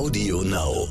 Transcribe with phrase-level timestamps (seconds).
[0.00, 0.88] Audio Now.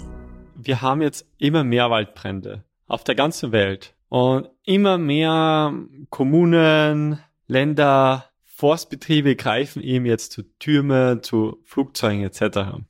[0.55, 5.73] Wir haben jetzt immer mehr Waldbrände auf der ganzen Welt und immer mehr
[6.12, 7.17] Kommunen,
[7.47, 12.83] Länder, Forstbetriebe greifen eben jetzt zu Türmen, zu Flugzeugen etc.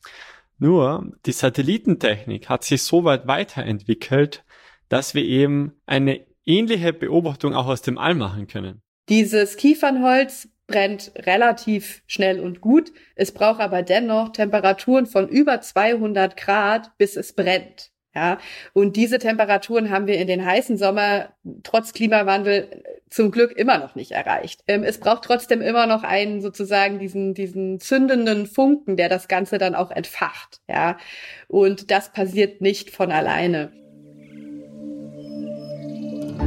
[0.58, 4.44] Nur die Satellitentechnik hat sich so weit weiterentwickelt,
[4.90, 8.82] dass wir eben eine ähnliche Beobachtung auch aus dem All machen können.
[9.08, 12.92] Dieses Kiefernholz brennt relativ schnell und gut.
[13.16, 17.92] Es braucht aber dennoch Temperaturen von über 200 Grad, bis es brennt.
[18.16, 18.40] Ja,
[18.74, 21.30] und diese Temperaturen haben wir in den heißen Sommer
[21.62, 24.64] trotz Klimawandel zum Glück immer noch nicht erreicht.
[24.68, 29.60] Ähm, es braucht trotzdem immer noch einen sozusagen diesen diesen zündenden Funken, der das Ganze
[29.60, 30.60] dann auch entfacht.
[30.68, 30.98] Ja,
[31.48, 33.72] und das passiert nicht von alleine.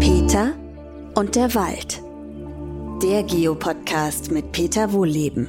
[0.00, 0.52] Peter
[1.14, 2.02] und der Wald.
[3.02, 5.48] Der Geopodcast mit Peter Wohlleben.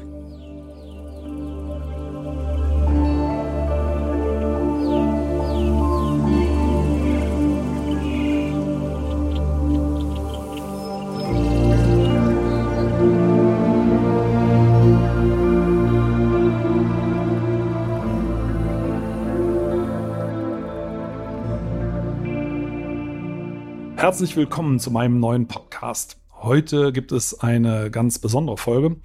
[23.96, 26.23] Herzlich willkommen zu meinem neuen Podcast.
[26.44, 28.98] Heute gibt es eine ganz besondere Folge.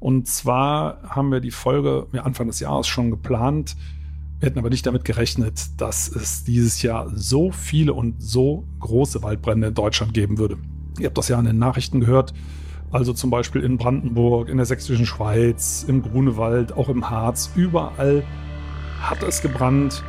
[0.00, 3.76] Und zwar haben wir die Folge ja, Anfang des Jahres schon geplant.
[4.40, 9.22] Wir hätten aber nicht damit gerechnet, dass es dieses Jahr so viele und so große
[9.22, 10.58] Waldbrände in Deutschland geben würde.
[10.98, 12.34] Ihr habt das ja in den Nachrichten gehört.
[12.90, 17.52] Also zum Beispiel in Brandenburg, in der sächsischen Schweiz, im Grunewald, auch im Harz.
[17.54, 18.24] Überall
[19.00, 20.02] hat es gebrannt.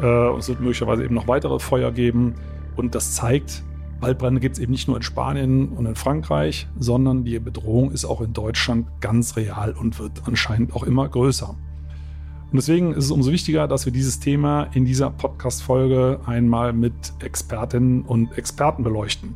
[0.00, 2.34] Äh, es wird möglicherweise eben noch weitere Feuer geben.
[2.76, 3.62] Und das zeigt,
[4.00, 8.04] Waldbrände gibt es eben nicht nur in Spanien und in Frankreich, sondern die Bedrohung ist
[8.04, 11.48] auch in Deutschland ganz real und wird anscheinend auch immer größer.
[11.48, 16.94] Und deswegen ist es umso wichtiger, dass wir dieses Thema in dieser Podcast-Folge einmal mit
[17.18, 19.34] Expertinnen und Experten beleuchten.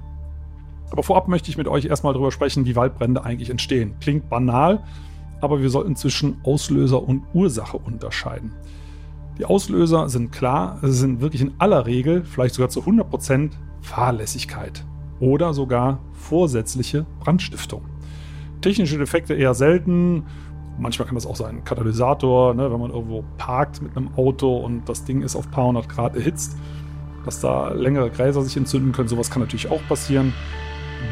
[0.91, 3.95] Aber vorab möchte ich mit euch erstmal darüber sprechen, wie Waldbrände eigentlich entstehen.
[4.01, 4.85] Klingt banal,
[5.41, 8.53] aber wir sollten zwischen Auslöser und Ursache unterscheiden.
[9.39, 13.59] Die Auslöser sind klar, sie sind wirklich in aller Regel, vielleicht sogar zu 100 Prozent,
[13.83, 14.85] Fahrlässigkeit
[15.21, 17.83] oder sogar vorsätzliche Brandstiftung.
[18.61, 20.25] Technische Defekte eher selten.
[20.79, 24.89] Manchmal kann das auch sein Katalysator, ne, wenn man irgendwo parkt mit einem Auto und
[24.89, 26.57] das Ding ist auf ein paar hundert Grad erhitzt,
[27.25, 29.09] dass da längere Gräser sich entzünden können.
[29.09, 30.33] Sowas kann natürlich auch passieren.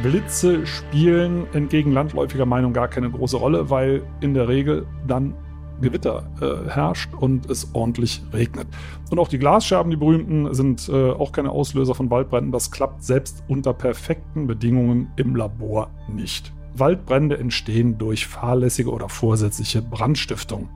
[0.02, 5.34] Blitze spielen entgegen landläufiger Meinung gar keine große Rolle, weil in der Regel dann
[5.80, 8.68] Gewitter äh, herrscht und es ordentlich regnet.
[9.10, 12.52] Und auch die Glasscherben, die berühmten, sind äh, auch keine Auslöser von Waldbränden.
[12.52, 16.52] Das klappt selbst unter perfekten Bedingungen im Labor nicht.
[16.74, 20.68] Waldbrände entstehen durch fahrlässige oder vorsätzliche Brandstiftung.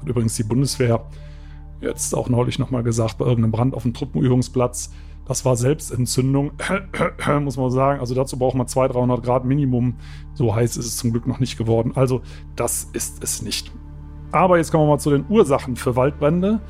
[0.00, 1.04] Hat übrigens die Bundeswehr
[1.80, 4.90] jetzt auch neulich nochmal gesagt, bei irgendeinem Brand auf dem Truppenübungsplatz,
[5.26, 6.52] das war Selbstentzündung,
[7.42, 8.00] muss man sagen.
[8.00, 9.94] Also dazu braucht man 200, 300 Grad Minimum.
[10.34, 11.92] So heiß ist es zum Glück noch nicht geworden.
[11.94, 12.22] Also
[12.56, 13.72] das ist es nicht.
[14.32, 16.60] Aber jetzt kommen wir mal zu den Ursachen für Waldbrände.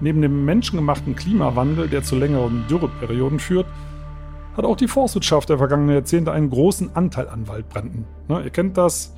[0.00, 3.66] Neben dem menschengemachten Klimawandel, der zu längeren Dürreperioden führt,
[4.56, 8.04] hat auch die Forstwirtschaft der vergangenen Jahrzehnte einen großen Anteil an Waldbränden.
[8.28, 9.14] Ne, ihr kennt das,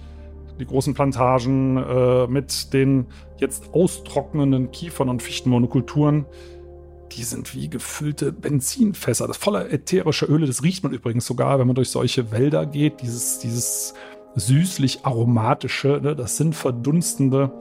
[0.58, 3.06] die großen Plantagen äh, mit den
[3.38, 6.26] jetzt austrocknenden Kiefern- und Fichtenmonokulturen.
[7.12, 10.46] Die sind wie gefüllte Benzinfässer, das voller ätherischer Öle.
[10.46, 13.02] Das riecht man übrigens sogar, wenn man durch solche Wälder geht.
[13.02, 13.94] Dieses, dieses
[14.34, 16.00] süßlich aromatische.
[16.02, 16.16] Ne?
[16.16, 17.52] Das sind verdunstende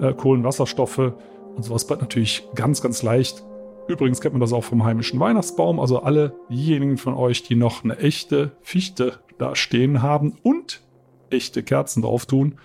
[0.00, 1.12] äh, Kohlenwasserstoffe
[1.56, 3.44] und sowas brennt natürlich ganz, ganz leicht.
[3.88, 5.78] Übrigens kennt man das auch vom heimischen Weihnachtsbaum.
[5.78, 10.82] Also alle diejenigen von euch, die noch eine echte Fichte da stehen haben und
[11.30, 12.58] echte Kerzen drauf tun,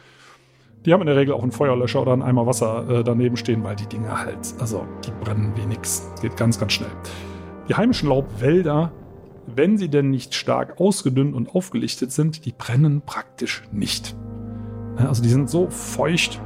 [0.85, 3.63] die haben in der Regel auch einen Feuerlöscher oder einen Eimer Wasser äh, daneben stehen,
[3.63, 6.11] weil die Dinge halt, also die brennen wie nix.
[6.21, 6.89] Geht ganz, ganz schnell.
[7.69, 8.91] Die heimischen Laubwälder
[9.47, 14.15] wenn sie denn nicht stark ausgedünnt und aufgelichtet sind, die brennen praktisch nicht.
[14.97, 16.39] Also die sind so feucht.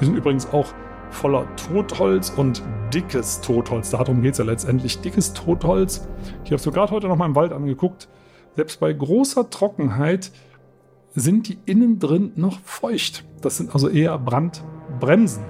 [0.00, 0.72] Die sind übrigens auch
[1.10, 2.62] voller Totholz und
[2.92, 3.90] dickes Totholz.
[3.90, 5.00] Darum geht es ja letztendlich.
[5.00, 6.08] Dickes Totholz.
[6.44, 8.08] Ich habe es mir gerade heute noch mal im Wald angeguckt.
[8.56, 10.32] Selbst bei großer Trockenheit
[11.14, 13.24] sind die innen drin noch feucht.
[13.40, 15.44] Das sind also eher Brandbremsen.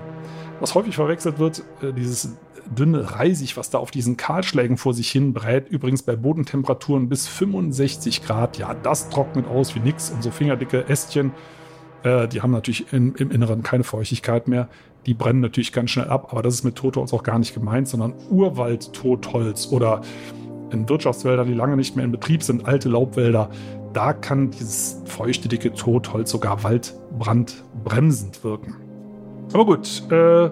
[0.60, 2.36] Was häufig verwechselt wird, äh, dieses
[2.76, 5.68] dünne Reisig, was da auf diesen Kahlschlägen vor sich hin brät.
[5.68, 8.58] Übrigens bei Bodentemperaturen bis 65 Grad.
[8.58, 10.10] Ja, das trocknet aus wie nix.
[10.10, 11.32] Und so fingerdicke Ästchen,
[12.02, 14.68] äh, die haben natürlich in, im Inneren keine Feuchtigkeit mehr.
[15.06, 16.28] Die brennen natürlich ganz schnell ab.
[16.30, 20.02] Aber das ist mit Totholz auch gar nicht gemeint, sondern Urwald-Totholz oder
[20.70, 23.48] in Wirtschaftswäldern, die lange nicht mehr in Betrieb sind, alte Laubwälder.
[23.94, 28.76] Da kann dieses feuchte, dicke Totholz sogar waldbrandbremsend wirken.
[29.54, 30.50] Aber gut, äh,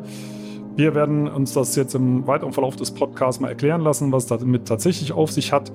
[0.76, 4.68] Wir werden uns das jetzt im weiteren Verlauf des Podcasts mal erklären lassen, was damit
[4.68, 5.72] tatsächlich auf sich hat.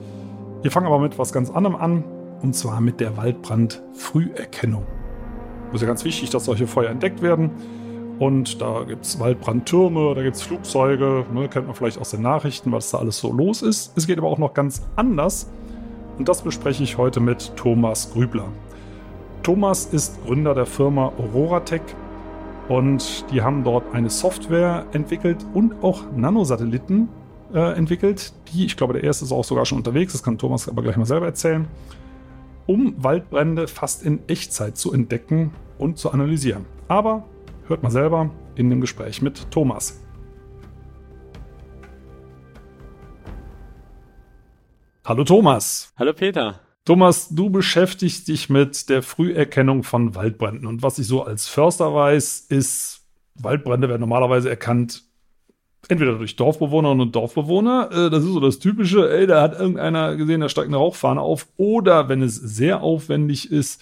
[0.61, 2.03] Wir fangen aber mit was ganz anderem an,
[2.43, 4.85] und zwar mit der Waldbrandfrüherkennung.
[5.69, 7.49] Es ist ja ganz wichtig, dass solche Feuer entdeckt werden.
[8.19, 12.21] Und da gibt es Waldbrandtürme, da gibt es Flugzeuge, ne, kennt man vielleicht aus den
[12.21, 13.97] Nachrichten, was da alles so los ist.
[13.97, 15.49] Es geht aber auch noch ganz anders.
[16.19, 18.49] Und das bespreche ich heute mit Thomas Grübler.
[19.41, 21.81] Thomas ist Gründer der Firma Auroratech
[22.71, 27.09] und die haben dort eine Software entwickelt und auch Nanosatelliten
[27.53, 28.31] äh, entwickelt.
[28.47, 30.95] Die, ich glaube, der erste ist auch sogar schon unterwegs, das kann Thomas aber gleich
[30.95, 31.67] mal selber erzählen,
[32.67, 36.65] um Waldbrände fast in Echtzeit zu entdecken und zu analysieren.
[36.87, 37.25] Aber
[37.67, 39.99] hört mal selber in dem Gespräch mit Thomas.
[45.03, 45.91] Hallo Thomas.
[45.97, 46.61] Hallo Peter.
[46.85, 50.65] Thomas, du beschäftigst dich mit der Früherkennung von Waldbränden.
[50.65, 53.01] Und was ich so als Förster weiß, ist,
[53.35, 55.03] Waldbrände werden normalerweise erkannt
[55.87, 60.15] entweder durch Dorfbewohnerinnen und Dorfbewohner, äh, das ist so das Typische, ey, da hat irgendeiner
[60.15, 63.81] gesehen, da steigt eine Rauchfahne auf, oder wenn es sehr aufwendig ist,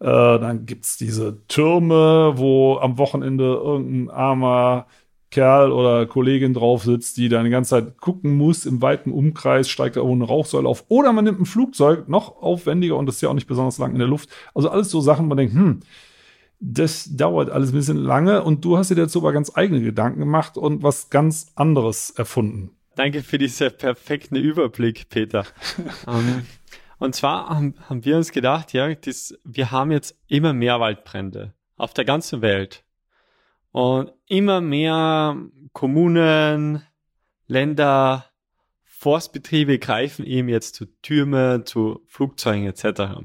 [0.00, 4.86] äh, dann gibt's diese Türme, wo am Wochenende irgendein armer
[5.32, 9.68] Kerl oder Kollegin drauf sitzt, die dann die ganze Zeit gucken muss, im weiten Umkreis
[9.68, 10.84] steigt da irgendwo eine Rauchsäule auf.
[10.88, 13.92] Oder man nimmt ein Flugzeug, noch aufwendiger und das ist ja auch nicht besonders lang
[13.92, 14.28] in der Luft.
[14.54, 15.80] Also alles so Sachen, man denkt, hm,
[16.60, 20.20] das dauert alles ein bisschen lange und du hast dir dazu aber ganz eigene Gedanken
[20.20, 22.70] gemacht und was ganz anderes erfunden.
[22.94, 25.44] Danke für diesen perfekten Überblick, Peter.
[26.06, 26.42] um,
[26.98, 31.54] und zwar haben, haben, wir uns gedacht, ja, das, wir haben jetzt immer mehr Waldbrände
[31.76, 32.84] auf der ganzen Welt.
[33.72, 35.36] Und immer mehr
[35.72, 36.82] Kommunen,
[37.46, 38.26] Länder,
[38.84, 43.24] Forstbetriebe greifen eben jetzt zu Türmen, zu Flugzeugen etc.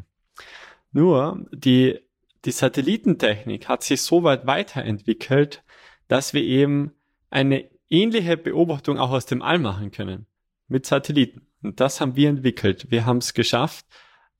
[0.91, 1.99] Nur die
[2.47, 5.63] die Satellitentechnik hat sich so weit weiterentwickelt,
[6.07, 6.93] dass wir eben
[7.29, 10.27] eine ähnliche Beobachtung auch aus dem All machen können.
[10.69, 11.47] Mit Satelliten.
[11.61, 12.89] Und das haben wir entwickelt.
[12.89, 13.85] Wir haben es geschafft,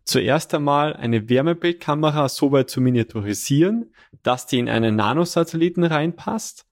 [0.07, 3.93] zuerst einmal eine Wärmebildkamera so weit zu miniaturisieren,
[4.23, 6.65] dass die in einen Nanosatelliten reinpasst.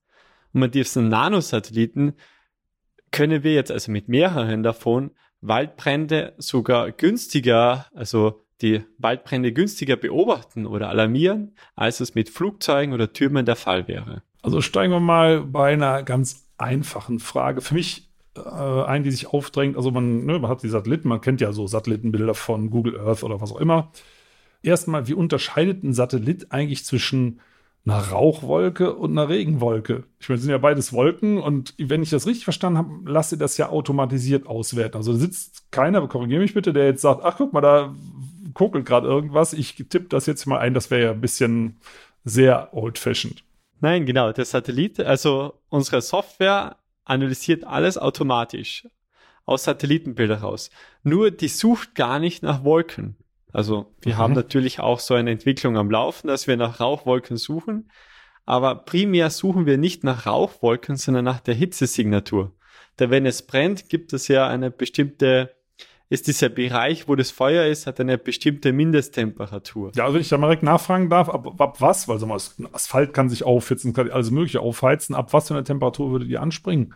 [0.54, 2.14] Und mit diesen Nanosatelliten
[3.12, 5.12] können wir jetzt also mit mehreren davon
[5.42, 13.12] Waldbrände sogar günstiger, also die Waldbrände günstiger beobachten oder alarmieren, als es mit Flugzeugen oder
[13.12, 14.24] Türmen der Fall wäre.
[14.42, 17.62] Also steigen wir mal bei einer ganz einfachen Frage.
[17.62, 21.22] Für mich äh, ein, die sich aufdrängt, also man, ne, man hat die Satelliten, man
[21.22, 23.92] kennt ja so Satellitenbilder von Google Earth oder was auch immer.
[24.62, 27.40] Erstmal, wie unterscheidet ein Satellit eigentlich zwischen
[27.86, 30.06] einer Rauchwolke und einer Regenwolke.
[30.20, 33.32] Ich meine, es sind ja beides Wolken und wenn ich das richtig verstanden habe, lasst
[33.32, 34.98] ihr das ja automatisiert auswerten.
[34.98, 37.94] Also da sitzt keiner, korrigiere mich bitte, der jetzt sagt, ach guck mal, da
[38.54, 41.78] kokelt gerade irgendwas, ich tippe das jetzt mal ein, das wäre ja ein bisschen
[42.24, 43.44] sehr old-fashioned.
[43.82, 48.88] Nein, genau, der Satellit, also unsere Software analysiert alles automatisch
[49.46, 50.69] aus Satellitenbilder raus.
[51.04, 53.16] Nur die sucht gar nicht nach Wolken.
[53.54, 54.18] Also wir mhm.
[54.18, 57.90] haben natürlich auch so eine Entwicklung am Laufen, dass wir nach Rauchwolken suchen.
[58.46, 62.52] Aber primär suchen wir nicht nach Rauchwolken, sondern nach der Hitzesignatur.
[63.00, 65.55] Denn wenn es brennt, gibt es ja eine bestimmte
[66.10, 69.92] ist dieser Bereich, wo das Feuer ist, hat eine bestimmte Mindesttemperatur.
[69.96, 72.40] Ja, also wenn ich da mal direkt nachfragen darf, ab, ab was, weil so mal,
[72.74, 76.42] Asphalt kann sich aufhitzen, kann alles Mögliche aufheizen, ab was für eine Temperatur würdet ihr
[76.42, 76.94] anspringen?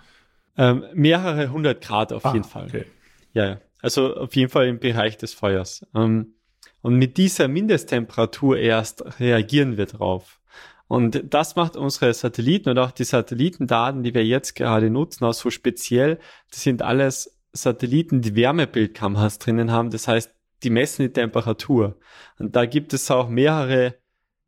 [0.57, 2.65] Ähm, mehrere hundert Grad auf ah, jeden Fall.
[2.67, 2.85] Okay.
[3.33, 5.85] Ja, ja, also auf jeden Fall im Bereich des Feuers.
[5.95, 6.35] Ähm,
[6.81, 10.39] und mit dieser Mindesttemperatur erst reagieren wir drauf.
[10.87, 15.33] Und das macht unsere Satelliten und auch die Satellitendaten, die wir jetzt gerade nutzen, auch
[15.33, 16.19] so speziell.
[16.49, 19.89] Das sind alles Satelliten, die Wärmebildkameras drinnen haben.
[19.89, 21.97] Das heißt, die messen die Temperatur.
[22.37, 23.95] Und da gibt es auch mehrere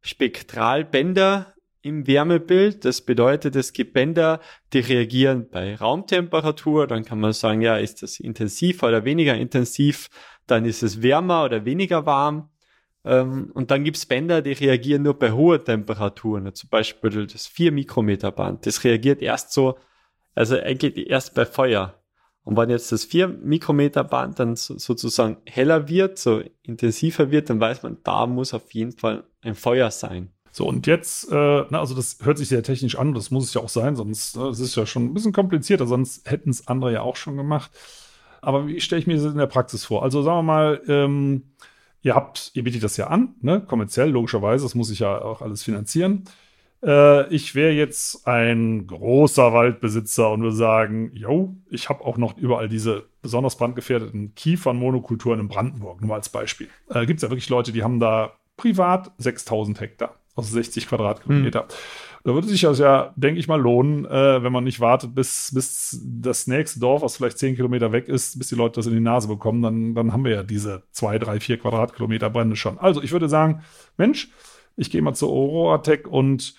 [0.02, 2.86] Spektralbänder im Wärmebild.
[2.86, 4.40] Das bedeutet, es gibt Bänder,
[4.74, 6.88] die reagieren bei Raumtemperatur.
[6.88, 10.10] Dann kann man sagen, ja, ist das intensiv oder weniger intensiv?
[10.48, 12.50] Dann ist es wärmer oder weniger warm.
[13.04, 16.54] Ähm, und dann gibt es Bänder, die reagieren nur bei hoher Temperaturen.
[16.54, 18.66] Zum Beispiel das 4 Mikrometer Band.
[18.66, 19.78] Das reagiert erst so,
[20.36, 22.01] also eigentlich erst bei Feuer.
[22.44, 27.50] Und wenn jetzt das 4 Mikrometer Band dann so, sozusagen heller wird, so intensiver wird,
[27.50, 30.30] dann weiß man, da muss auf jeden Fall ein Feuer sein.
[30.52, 33.54] So, und jetzt, äh, na, also das hört sich sehr technisch an, das muss es
[33.54, 36.92] ja auch sein, sonst äh, es ja schon ein bisschen komplizierter, sonst hätten es andere
[36.92, 37.72] ja auch schon gemacht.
[38.42, 40.04] Aber wie stelle ich mir das in der Praxis vor?
[40.04, 41.44] Also sagen wir mal, ähm,
[42.02, 45.42] ihr habt, ihr bietet das ja an, ne, kommerziell, logischerweise, das muss ich ja auch
[45.42, 46.26] alles finanzieren.
[46.84, 52.38] Äh, ich wäre jetzt ein großer Waldbesitzer und würde sagen, yo, ich habe auch noch
[52.38, 56.70] überall diese besonders brandgefährdeten Kiefernmonokulturen in Brandenburg, nur mal als Beispiel.
[56.90, 61.62] Äh, Gibt es ja wirklich Leute, die haben da privat 6000 Hektar, also 60 Quadratkilometer.
[61.62, 61.68] Hm.
[62.24, 65.52] Da würde sich das ja, denke ich mal, lohnen, äh, wenn man nicht wartet, bis,
[65.54, 68.94] bis das nächste Dorf, was vielleicht zehn Kilometer weg ist, bis die Leute das in
[68.94, 69.64] die Nase bekommen.
[69.64, 72.78] Dann, dann haben wir ja diese zwei, drei, vier Quadratkilometer Brände schon.
[72.78, 73.64] Also ich würde sagen,
[73.98, 74.30] Mensch,
[74.78, 76.56] ich gehe mal zur Aurora Tech und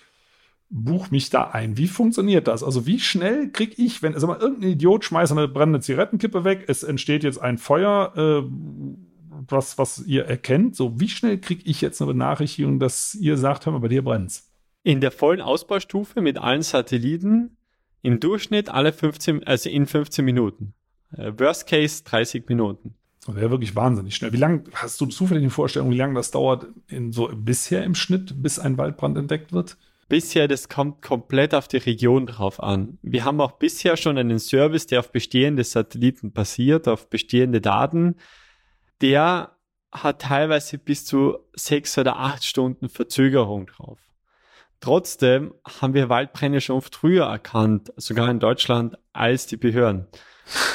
[0.73, 1.77] buch mich da ein.
[1.77, 2.63] Wie funktioniert das?
[2.63, 6.65] Also wie schnell kriege ich, wenn also mal irgendein Idiot schmeißt eine brennende Zigarettenkippe weg,
[6.67, 8.49] es entsteht jetzt ein Feuer, äh,
[9.47, 13.65] was, was ihr erkennt, so wie schnell kriege ich jetzt eine Benachrichtigung, dass ihr sagt,
[13.65, 14.51] hör mal, bei dir brennt's?
[14.81, 17.55] In der vollen Ausbaustufe mit allen Satelliten
[18.01, 20.73] im Durchschnitt alle 15, also in 15 Minuten.
[21.15, 22.95] Äh, Worst Case 30 Minuten.
[23.27, 24.33] Das wäre wirklich wahnsinnig schnell.
[24.33, 27.95] Wie lange hast du zufällig eine Vorstellung, wie lange das dauert in so bisher im
[27.95, 29.77] Schnitt, bis ein Waldbrand entdeckt wird?
[30.09, 32.97] Bisher, das kommt komplett auf die Region drauf an.
[33.01, 38.15] Wir haben auch bisher schon einen Service, der auf bestehende Satelliten basiert, auf bestehende Daten.
[39.01, 39.57] Der
[39.91, 43.99] hat teilweise bis zu sechs oder acht Stunden Verzögerung drauf.
[44.79, 50.07] Trotzdem haben wir Waldbrände schon oft früher erkannt, sogar in Deutschland, als die Behörden.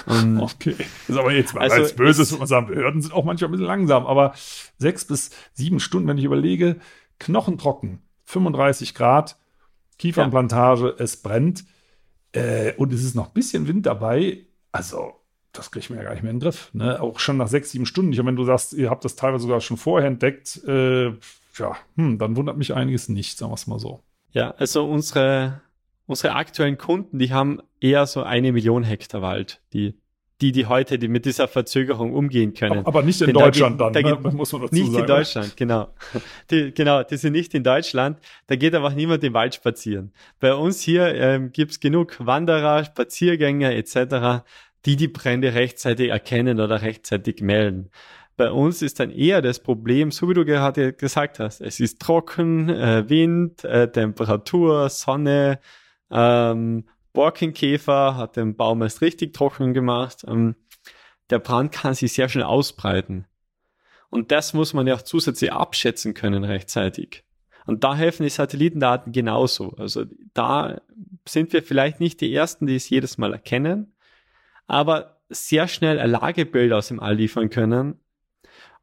[0.07, 3.13] Um, okay, das ist aber jetzt mal also als Böses, muss man sagen, Behörden sind
[3.13, 4.33] auch manchmal ein bisschen langsam, aber
[4.79, 6.79] sechs bis sieben Stunden, wenn ich überlege,
[7.19, 9.39] knochentrocken, 35 Grad,
[9.99, 11.05] Kiefernplantage, ja.
[11.05, 11.65] es brennt
[12.33, 14.45] äh, und es ist noch ein bisschen Wind dabei.
[14.71, 15.15] Also,
[15.53, 16.71] das kriegt man ja gar nicht mehr in den Griff.
[16.75, 17.01] Ne?
[17.01, 18.13] Auch schon nach sechs, sieben Stunden.
[18.13, 21.77] Ich, meine, wenn du sagst, ihr habt das teilweise sogar schon vorher entdeckt, äh, ja,
[21.97, 24.01] hm, dann wundert mich einiges nicht, sagen wir es mal so.
[24.33, 25.63] Ja, also unsere,
[26.07, 29.99] unsere aktuellen Kunden, die haben eher so eine Million Hektar Wald, die
[30.41, 32.87] die, die heute die mit dieser Verzögerung umgehen können.
[32.87, 34.37] Aber nicht in Denn Deutschland da geht, dann, da ne?
[34.37, 34.93] muss man dazu nicht sagen.
[34.93, 35.89] Nicht in Deutschland, genau.
[36.51, 38.19] Die, genau, die sind nicht in Deutschland.
[38.47, 40.13] Da geht einfach niemand im Wald spazieren.
[40.39, 44.45] Bei uns hier ähm, gibt's genug Wanderer, Spaziergänger etc.,
[44.85, 47.91] die die Brände rechtzeitig erkennen oder rechtzeitig melden.
[48.37, 52.01] Bei uns ist dann eher das Problem, so wie du gerade gesagt hast, es ist
[52.01, 55.59] trocken, äh, Wind, äh, Temperatur, Sonne,
[56.13, 56.85] ähm,
[57.19, 60.25] Borkenkäfer hat den Baum erst richtig trocken gemacht.
[60.29, 60.55] Ähm,
[61.31, 63.27] der Brand kann sich sehr schnell ausbreiten.
[64.09, 67.25] Und das muss man ja auch zusätzlich abschätzen können rechtzeitig.
[67.67, 69.71] Und da helfen die Satellitendaten genauso.
[69.79, 70.81] Also da
[71.29, 73.97] sind wir vielleicht nicht die Ersten, die es jedes Mal erkennen,
[74.69, 77.99] aber sehr schnell ein Lagebild aus dem All liefern können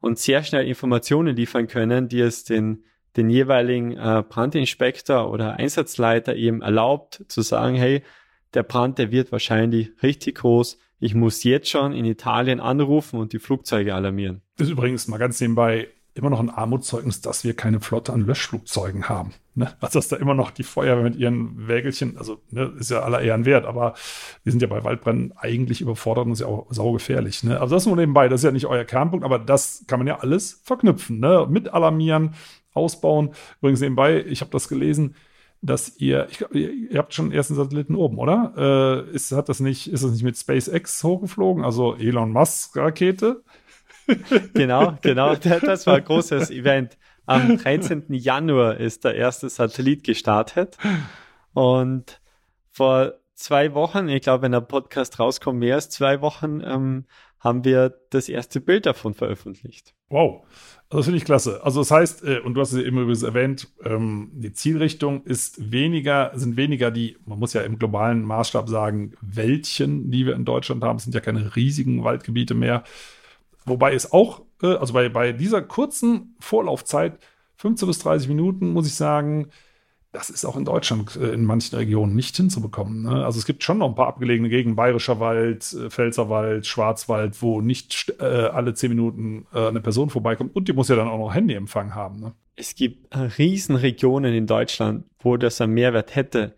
[0.01, 2.84] und sehr schnell Informationen liefern können, die es den,
[3.15, 8.04] den jeweiligen äh, Brandinspektor oder Einsatzleiter eben erlaubt zu sagen, hey,
[8.55, 10.77] der Brand, der wird wahrscheinlich richtig groß.
[11.00, 14.41] Ich muss jetzt schon in Italien anrufen und die Flugzeuge alarmieren.
[14.57, 18.25] Das ist übrigens mal ganz nebenbei immer noch ein Armutszeugnis, dass wir keine Flotte an
[18.25, 19.33] Löschflugzeugen haben.
[19.53, 19.74] Ne?
[19.81, 23.21] Also dass da immer noch die Feuerwehr mit ihren Wägelchen, also ne, ist ja aller
[23.21, 23.95] Ehren wert, aber
[24.45, 27.43] die sind ja bei Waldbränden eigentlich überfordert und ist ja auch saugefährlich.
[27.43, 27.59] Ne?
[27.59, 30.19] Also das nur nebenbei, das ist ja nicht euer Kernpunkt, aber das kann man ja
[30.19, 31.45] alles verknüpfen, ne?
[31.50, 32.33] mit alarmieren,
[32.74, 33.31] ausbauen.
[33.59, 35.15] Übrigens nebenbei, ich habe das gelesen,
[35.65, 39.05] dass ihr, ich, ihr habt schon den ersten Satelliten oben, oder?
[39.10, 43.43] Äh, ist, hat das nicht, ist das nicht mit SpaceX hochgeflogen, also Elon Musk Rakete?
[44.53, 46.98] genau, genau, das war ein großes Event.
[47.25, 48.05] Am 13.
[48.10, 50.77] Januar ist der erste Satellit gestartet
[51.53, 52.22] und
[52.72, 57.05] vor zwei Wochen, ich glaube, wenn der Podcast rauskommt, mehr als zwei Wochen, ähm,
[57.45, 59.93] haben wir das erste Bild davon veröffentlicht.
[60.09, 60.41] Wow.
[60.89, 61.63] Also das finde ich klasse.
[61.63, 65.71] Also das heißt, äh, und du hast es eben übrigens erwähnt, ähm, die Zielrichtung ist
[65.71, 70.43] weniger, sind weniger die, man muss ja im globalen Maßstab sagen, Wäldchen, die wir in
[70.43, 72.83] Deutschland haben, es sind ja keine riesigen Waldgebiete mehr.
[73.63, 77.19] Wobei es auch, äh, also bei, bei dieser kurzen Vorlaufzeit,
[77.57, 79.49] 15 bis 30 Minuten, muss ich sagen,
[80.15, 83.03] das ist auch in Deutschland äh, in manchen Regionen nicht hinzubekommen.
[83.03, 83.25] Ne?
[83.25, 87.62] Also es gibt schon noch ein paar abgelegene Gegenden, Bayerischer Wald, äh, Pfälzerwald, Schwarzwald, wo
[87.62, 91.19] nicht äh, alle zehn Minuten äh, eine Person vorbeikommt und die muss ja dann auch
[91.19, 92.19] noch Handyempfang haben.
[92.19, 92.34] Ne?
[92.55, 96.55] Es gibt äh, Riesenregionen in Deutschland, wo das einen Mehrwert hätte,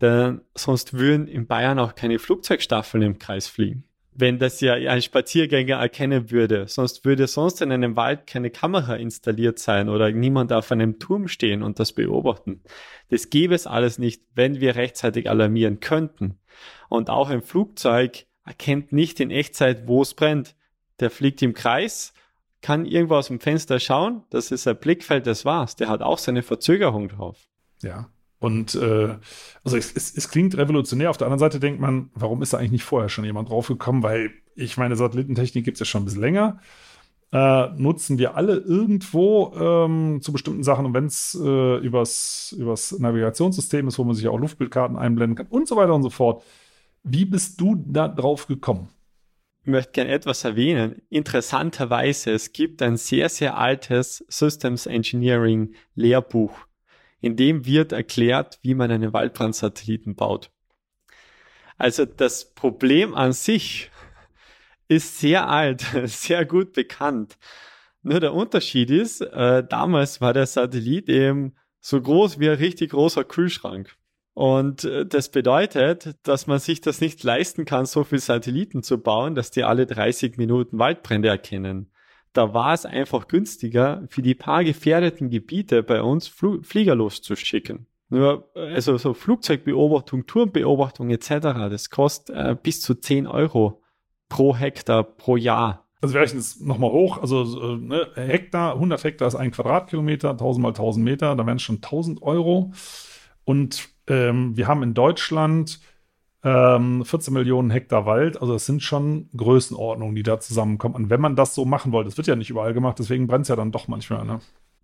[0.00, 3.84] denn sonst würden in Bayern auch keine Flugzeugstaffeln im Kreis fliegen
[4.20, 6.66] wenn das ja ein Spaziergänger erkennen würde.
[6.68, 11.28] Sonst würde sonst in einem Wald keine Kamera installiert sein oder niemand auf einem Turm
[11.28, 12.62] stehen und das beobachten.
[13.08, 16.38] Das gäbe es alles nicht, wenn wir rechtzeitig alarmieren könnten.
[16.88, 20.54] Und auch ein Flugzeug erkennt nicht in Echtzeit, wo es brennt.
[21.00, 22.12] Der fliegt im Kreis,
[22.60, 25.76] kann irgendwo aus dem Fenster schauen, das ist ein Blickfeld, das war's.
[25.76, 27.48] Der hat auch seine Verzögerung drauf.
[27.82, 29.16] Ja, und äh,
[29.64, 31.10] also es, es, es, klingt revolutionär.
[31.10, 34.02] Auf der anderen Seite denkt man, warum ist da eigentlich nicht vorher schon jemand draufgekommen?
[34.02, 36.58] Weil ich meine, Satellitentechnik gibt es ja schon ein bisschen länger.
[37.32, 40.86] Äh, nutzen wir alle irgendwo ähm, zu bestimmten Sachen.
[40.86, 45.46] Und wenn es äh, übers, übers Navigationssystem ist, wo man sich auch Luftbildkarten einblenden kann
[45.48, 46.42] und so weiter und so fort.
[47.02, 48.88] Wie bist du da drauf gekommen?
[49.62, 51.02] Ich möchte gerne etwas erwähnen.
[51.10, 56.52] Interessanterweise, es gibt ein sehr, sehr altes Systems Engineering Lehrbuch
[57.20, 60.50] In dem wird erklärt, wie man einen Waldbrandsatelliten baut.
[61.76, 63.90] Also das Problem an sich
[64.88, 67.38] ist sehr alt, sehr gut bekannt.
[68.02, 72.90] Nur der Unterschied ist, äh, damals war der Satellit eben so groß wie ein richtig
[72.90, 73.96] großer Kühlschrank.
[74.34, 78.98] Und äh, das bedeutet, dass man sich das nicht leisten kann, so viele Satelliten zu
[78.98, 81.90] bauen, dass die alle 30 Minuten Waldbrände erkennen.
[82.32, 87.86] Da war es einfach günstiger, für die paar gefährdeten Gebiete bei uns Fl Flieger loszuschicken.
[88.08, 91.28] Nur, also so Flugzeugbeobachtung, Turmbeobachtung etc.,
[91.70, 93.82] das kostet äh, bis zu 10 Euro
[94.28, 95.86] pro Hektar pro Jahr.
[96.00, 97.18] Also wir rechnen es nochmal hoch.
[97.18, 101.62] Also ne, Hektar, 100 Hektar ist ein Quadratkilometer, 1000 mal 1000 Meter, da wären es
[101.62, 102.72] schon 1000 Euro.
[103.44, 105.80] Und ähm, wir haben in Deutschland
[106.42, 108.40] ähm, 14 Millionen Hektar Wald.
[108.40, 110.94] Also das sind schon Größenordnungen, die da zusammenkommen.
[110.94, 113.42] Und wenn man das so machen wollte, das wird ja nicht überall gemacht, deswegen brennt
[113.42, 114.24] es ja dann doch manchmal.
[114.24, 114.40] Ne?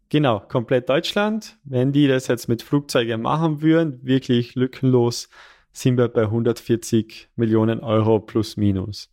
[0.08, 1.58] Genau, komplett Deutschland.
[1.64, 5.28] Wenn die das jetzt mit Flugzeugen machen würden, wirklich lückenlos,
[5.72, 9.12] sind wir bei 140 Millionen Euro plus minus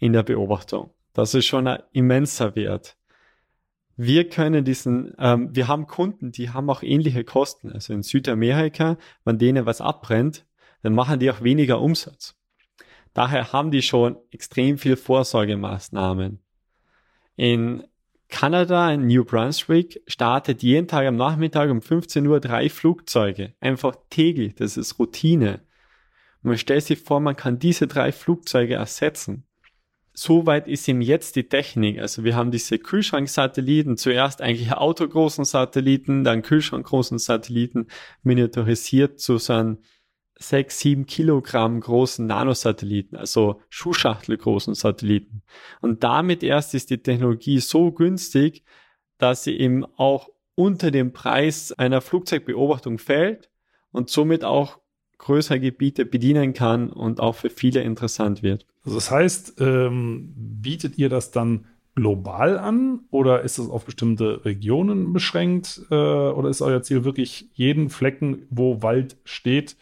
[0.00, 0.90] in der Beobachtung.
[1.12, 2.96] Das ist schon ein immenser Wert.
[3.96, 7.72] Wir können diesen, ähm, wir haben Kunden, die haben auch ähnliche Kosten.
[7.72, 10.46] Also in Südamerika, wenn denen was abbrennt,
[10.86, 12.36] dann machen die auch weniger Umsatz.
[13.12, 16.38] Daher haben die schon extrem viel Vorsorgemaßnahmen.
[17.34, 17.82] In
[18.28, 23.54] Kanada, in New Brunswick, startet jeden Tag am Nachmittag um 15 Uhr drei Flugzeuge.
[23.58, 24.54] Einfach täglich.
[24.54, 25.60] Das ist Routine.
[26.44, 29.44] Und man stellt sich vor, man kann diese drei Flugzeuge ersetzen
[30.18, 32.00] so weit ist ihm jetzt die Technik.
[32.00, 37.88] Also wir haben diese Kühlschranksatelliten, zuerst eigentlich autogroßen Satelliten, dann Kühlschrankgroßen Satelliten,
[38.22, 39.78] miniaturisiert zu so einem
[40.38, 45.42] 6, 7 Kilogramm großen Nanosatelliten, also Schuhschachtelgroßen Satelliten.
[45.80, 48.62] Und damit erst ist die Technologie so günstig,
[49.18, 53.50] dass sie eben auch unter dem Preis einer Flugzeugbeobachtung fällt
[53.92, 54.78] und somit auch
[55.18, 58.66] größere Gebiete bedienen kann und auch für viele interessant wird.
[58.84, 64.44] Also das heißt, ähm, bietet ihr das dann global an oder ist es auf bestimmte
[64.44, 69.76] Regionen beschränkt äh, oder ist euer Ziel wirklich jeden Flecken, wo Wald steht,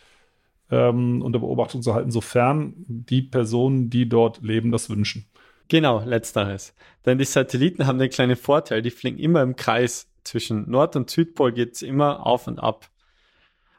[0.70, 5.26] ähm, unter Beobachtung zu halten, sofern die Personen, die dort leben, das wünschen?
[5.68, 6.74] Genau, letzteres.
[7.06, 10.10] Denn die Satelliten haben den kleinen Vorteil, die fliegen immer im Kreis.
[10.24, 12.88] Zwischen Nord- und Südpol geht es immer auf und ab.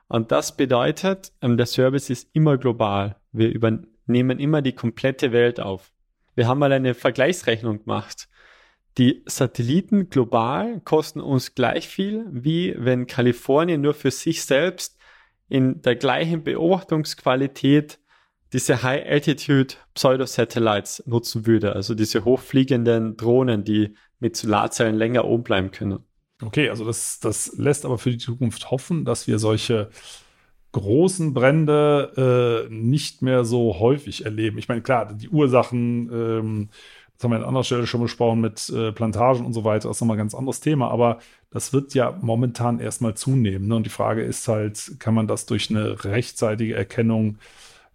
[0.07, 3.15] Und das bedeutet, ähm, der Service ist immer global.
[3.31, 5.91] Wir übernehmen immer die komplette Welt auf.
[6.35, 8.27] Wir haben mal eine Vergleichsrechnung gemacht.
[8.97, 14.94] Die Satelliten global kosten uns gleich viel, wie wenn Kalifornien nur für sich selbst
[15.47, 17.99] in der gleichen Beobachtungsqualität
[18.53, 25.71] diese High-Altitude Pseudo-Satellites nutzen würde, also diese hochfliegenden Drohnen, die mit Solarzellen länger oben bleiben
[25.71, 25.99] können.
[26.41, 29.89] Okay, also das, das lässt aber für die Zukunft hoffen, dass wir solche
[30.73, 34.57] großen Brände äh, nicht mehr so häufig erleben.
[34.57, 36.69] Ich meine, klar, die Ursachen, ähm,
[37.13, 39.97] das haben wir an anderer Stelle schon besprochen mit äh, Plantagen und so weiter, das
[39.97, 41.19] ist nochmal ein ganz anderes Thema, aber
[41.55, 43.69] das wird ja momentan erstmal zunehmen.
[43.69, 43.77] Ne?
[43.77, 47.37] Und die Frage ist halt, kann man das durch eine rechtzeitige Erkennung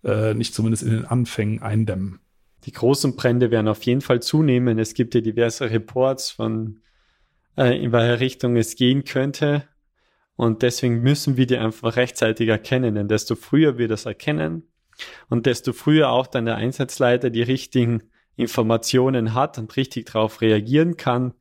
[0.02, 2.20] äh, nicht zumindest in den Anfängen eindämmen?
[2.64, 4.78] Die großen Brände werden auf jeden Fall zunehmen.
[4.78, 6.80] Es gibt ja diverse Reports von
[7.58, 9.64] äh, in welche Richtung es gehen könnte.
[10.36, 14.62] Und deswegen müssen wir die einfach rechtzeitig erkennen, denn desto früher wir das erkennen
[15.28, 18.04] und desto früher auch dann der Einsatzleiter die richtigen
[18.36, 21.34] Informationen hat und richtig darauf reagieren kann,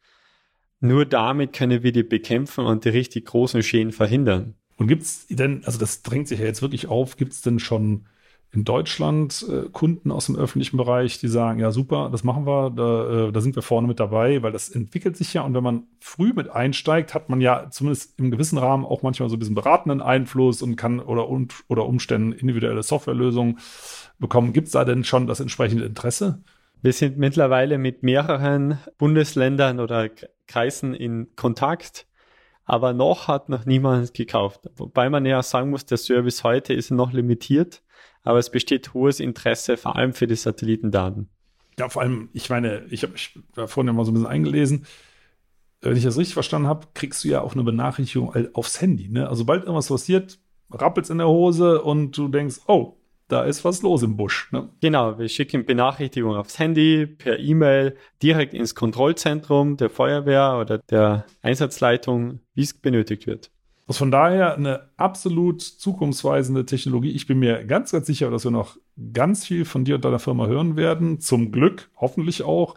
[0.80, 4.56] nur damit können wir die bekämpfen und die richtig großen Schäden verhindern.
[4.78, 7.60] Und gibt es denn, also das drängt sich ja jetzt wirklich auf, gibt es denn
[7.60, 8.06] schon
[8.52, 12.72] in Deutschland äh, Kunden aus dem öffentlichen Bereich, die sagen, ja super, das machen wir,
[12.72, 15.63] da, äh, da sind wir vorne mit dabei, weil das entwickelt sich ja und wenn
[15.63, 19.54] man früh mit einsteigt, hat man ja zumindest im gewissen Rahmen auch manchmal so diesen
[19.54, 23.60] beratenden Einfluss und kann oder, und, oder Umständen individuelle Softwarelösungen
[24.18, 24.52] bekommen.
[24.52, 26.42] Gibt es da denn schon das entsprechende Interesse?
[26.82, 30.10] Wir sind mittlerweile mit mehreren Bundesländern oder
[30.48, 32.08] Kreisen in Kontakt,
[32.63, 34.70] aber noch hat noch niemand gekauft.
[34.76, 37.82] Wobei man ja sagen muss, der Service heute ist noch limitiert
[38.24, 41.30] aber es besteht hohes Interesse, vor allem für die Satellitendaten.
[41.78, 44.86] Ja, vor allem, ich meine, ich habe mich da vorhin mal so ein bisschen eingelesen.
[45.82, 49.08] Wenn ich das richtig verstanden habe, kriegst du ja auch eine Benachrichtigung aufs Handy.
[49.08, 49.24] Ne?
[49.24, 50.39] Also, sobald irgendwas passiert,
[50.70, 52.98] rappelt's in der Hose und du denkst, oh,
[53.30, 54.52] da ist was los im Busch.
[54.52, 54.70] Ne?
[54.82, 61.26] Genau, wir schicken Benachrichtigungen aufs Handy, per E-Mail, direkt ins Kontrollzentrum der Feuerwehr oder der
[61.42, 63.52] Einsatzleitung, wie es benötigt wird.
[63.88, 67.12] Also von daher eine absolut zukunftsweisende Technologie.
[67.12, 68.78] Ich bin mir ganz, ganz sicher, dass wir noch
[69.13, 71.20] ganz viel von dir und deiner Firma hören werden.
[71.20, 72.76] Zum Glück, hoffentlich auch,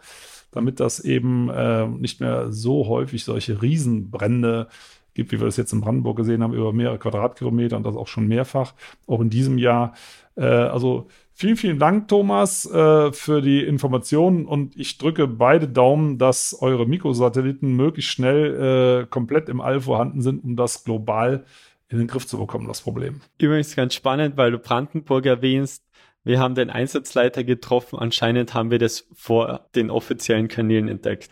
[0.51, 4.69] damit das eben äh, nicht mehr so häufig solche Riesenbrände
[5.13, 8.07] gibt, wie wir das jetzt in Brandenburg gesehen haben, über mehrere Quadratkilometer und das auch
[8.07, 8.73] schon mehrfach,
[9.07, 9.93] auch in diesem Jahr.
[10.35, 16.17] Äh, also vielen, vielen Dank, Thomas, äh, für die Informationen und ich drücke beide Daumen,
[16.17, 21.45] dass eure Mikrosatelliten möglichst schnell äh, komplett im All vorhanden sind, um das global
[21.89, 23.21] in den Griff zu bekommen, das Problem.
[23.37, 25.83] Übrigens ganz spannend, weil du Brandenburg erwähnst.
[26.23, 27.99] Wir haben den Einsatzleiter getroffen.
[27.99, 31.29] Anscheinend haben wir das vor den offiziellen Kanälen entdeckt.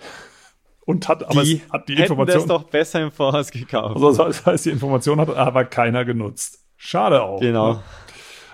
[0.85, 2.39] Und hat aber die, hat die Information.
[2.39, 3.95] das doch besser im Voraus gekauft.
[3.95, 6.65] Also das heißt, die Information hat aber keiner genutzt.
[6.75, 7.39] Schade auch.
[7.39, 7.73] Genau.
[7.73, 7.83] Ne?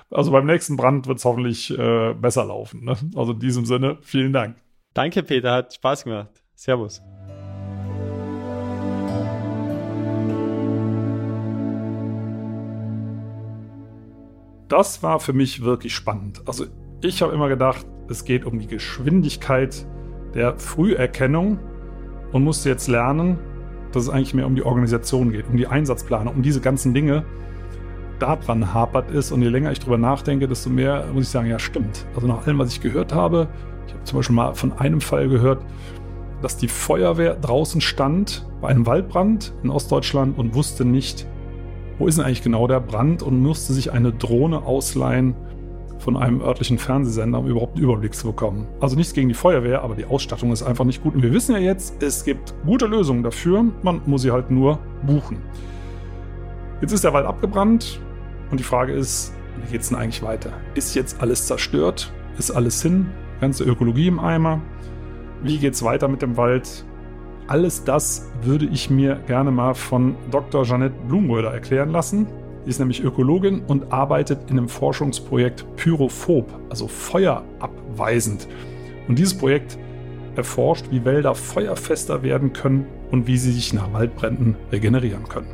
[0.10, 2.84] Also beim nächsten Brand wird es hoffentlich äh, besser laufen.
[2.84, 2.98] Ne?
[3.16, 4.58] Also in diesem Sinne, vielen Dank.
[4.94, 6.42] Danke, Peter, hat Spaß gemacht.
[6.56, 7.02] Servus.
[14.68, 16.42] Das war für mich wirklich spannend.
[16.46, 16.66] Also
[17.02, 19.86] ich habe immer gedacht, es geht um die Geschwindigkeit
[20.34, 21.60] der Früherkennung
[22.38, 23.40] und musste jetzt lernen,
[23.92, 27.26] dass es eigentlich mehr um die Organisation geht, um die Einsatzplanung, um diese ganzen Dinge.
[28.20, 31.58] Daran hapert ist und je länger ich drüber nachdenke, desto mehr muss ich sagen, ja
[31.58, 32.06] stimmt.
[32.16, 33.48] Also nach allem, was ich gehört habe,
[33.88, 35.66] ich habe zum Beispiel mal von einem Fall gehört,
[36.44, 41.26] dass die Feuerwehr draußen stand bei einem Waldbrand in Ostdeutschland und wusste nicht,
[41.98, 45.34] wo ist denn eigentlich genau der Brand und musste sich eine Drohne ausleihen
[46.00, 48.68] von einem örtlichen Fernsehsender, um überhaupt einen Überblick zu bekommen.
[48.80, 51.16] Also nichts gegen die Feuerwehr, aber die Ausstattung ist einfach nicht gut.
[51.16, 54.80] Und wir wissen ja jetzt, es gibt gute Lösungen dafür, man muss sie halt nur
[55.06, 55.42] buchen.
[56.82, 58.00] Jetzt ist der Wald abgebrannt
[58.52, 59.34] und die Frage ist,
[59.64, 60.52] wie geht es denn eigentlich weiter?
[60.76, 62.14] Ist jetzt alles zerstört?
[62.38, 63.08] Ist alles hin?
[63.42, 64.62] Ganze Ökologie im Eimer?
[65.42, 66.86] Wie geht es weiter mit dem Wald?
[67.48, 70.64] Alles das würde ich mir gerne mal von Dr.
[70.64, 72.28] Jeanette Blumröder erklären lassen.
[72.68, 78.46] Sie ist nämlich Ökologin und arbeitet in einem Forschungsprojekt Pyrophob, also feuerabweisend.
[79.08, 79.78] Und dieses Projekt
[80.36, 85.48] erforscht, wie Wälder feuerfester werden können und wie sie sich nach Waldbränden regenerieren können.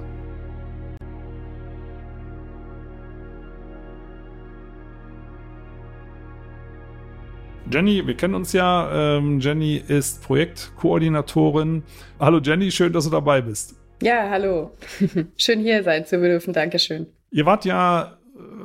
[7.72, 9.18] Jenny, wir kennen uns ja.
[9.18, 11.84] Ähm, Jenny ist Projektkoordinatorin.
[12.20, 13.83] Hallo Jenny, schön, dass du dabei bist.
[14.04, 14.72] Ja, hallo.
[15.38, 16.52] schön hier sein zu dürfen.
[16.52, 17.08] Dankeschön.
[17.32, 18.18] Ihr wart ja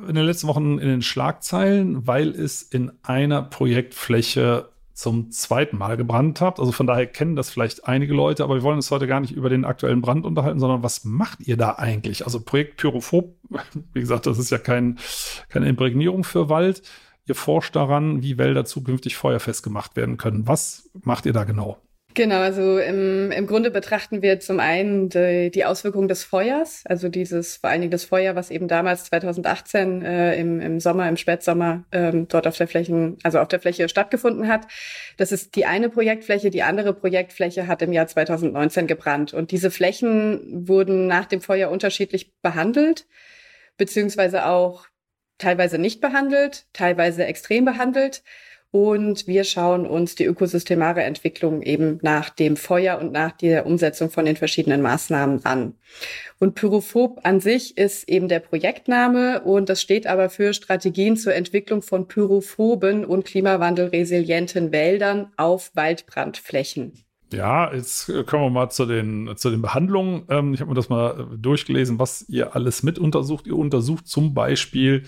[0.08, 5.96] in den letzten Wochen in den Schlagzeilen, weil es in einer Projektfläche zum zweiten Mal
[5.96, 6.58] gebrannt habt.
[6.58, 9.30] Also von daher kennen das vielleicht einige Leute, aber wir wollen uns heute gar nicht
[9.30, 12.24] über den aktuellen Brand unterhalten, sondern was macht ihr da eigentlich?
[12.24, 13.36] Also Projekt Pyrophob,
[13.92, 14.98] wie gesagt, das ist ja kein,
[15.50, 16.82] keine Imprägnierung für Wald.
[17.26, 20.48] Ihr forscht daran, wie Wälder zukünftig feuerfest gemacht werden können.
[20.48, 21.78] Was macht ihr da genau?
[22.18, 27.08] Genau, also im, im Grunde betrachten wir zum einen die, die Auswirkungen des Feuers, also
[27.08, 31.16] dieses vor allen Dingen das Feuer, was eben damals 2018 äh, im, im Sommer, im
[31.16, 34.66] Spätsommer ähm, dort auf der Flächen, also auf der Fläche stattgefunden hat.
[35.16, 36.50] Das ist die eine Projektfläche.
[36.50, 41.70] Die andere Projektfläche hat im Jahr 2019 gebrannt und diese Flächen wurden nach dem Feuer
[41.70, 43.06] unterschiedlich behandelt,
[43.76, 44.88] beziehungsweise auch
[45.38, 48.24] teilweise nicht behandelt, teilweise extrem behandelt.
[48.70, 54.10] Und wir schauen uns die ökosystemare Entwicklung eben nach dem Feuer und nach der Umsetzung
[54.10, 55.74] von den verschiedenen Maßnahmen an.
[56.38, 61.34] Und Pyrophob an sich ist eben der Projektname und das steht aber für Strategien zur
[61.34, 66.92] Entwicklung von pyrophoben und klimawandelresilienten Wäldern auf Waldbrandflächen.
[67.32, 70.24] Ja, jetzt kommen wir mal zu den, zu den Behandlungen.
[70.28, 73.46] Ähm, ich habe mir das mal durchgelesen, was ihr alles mit untersucht.
[73.46, 75.04] Ihr untersucht zum Beispiel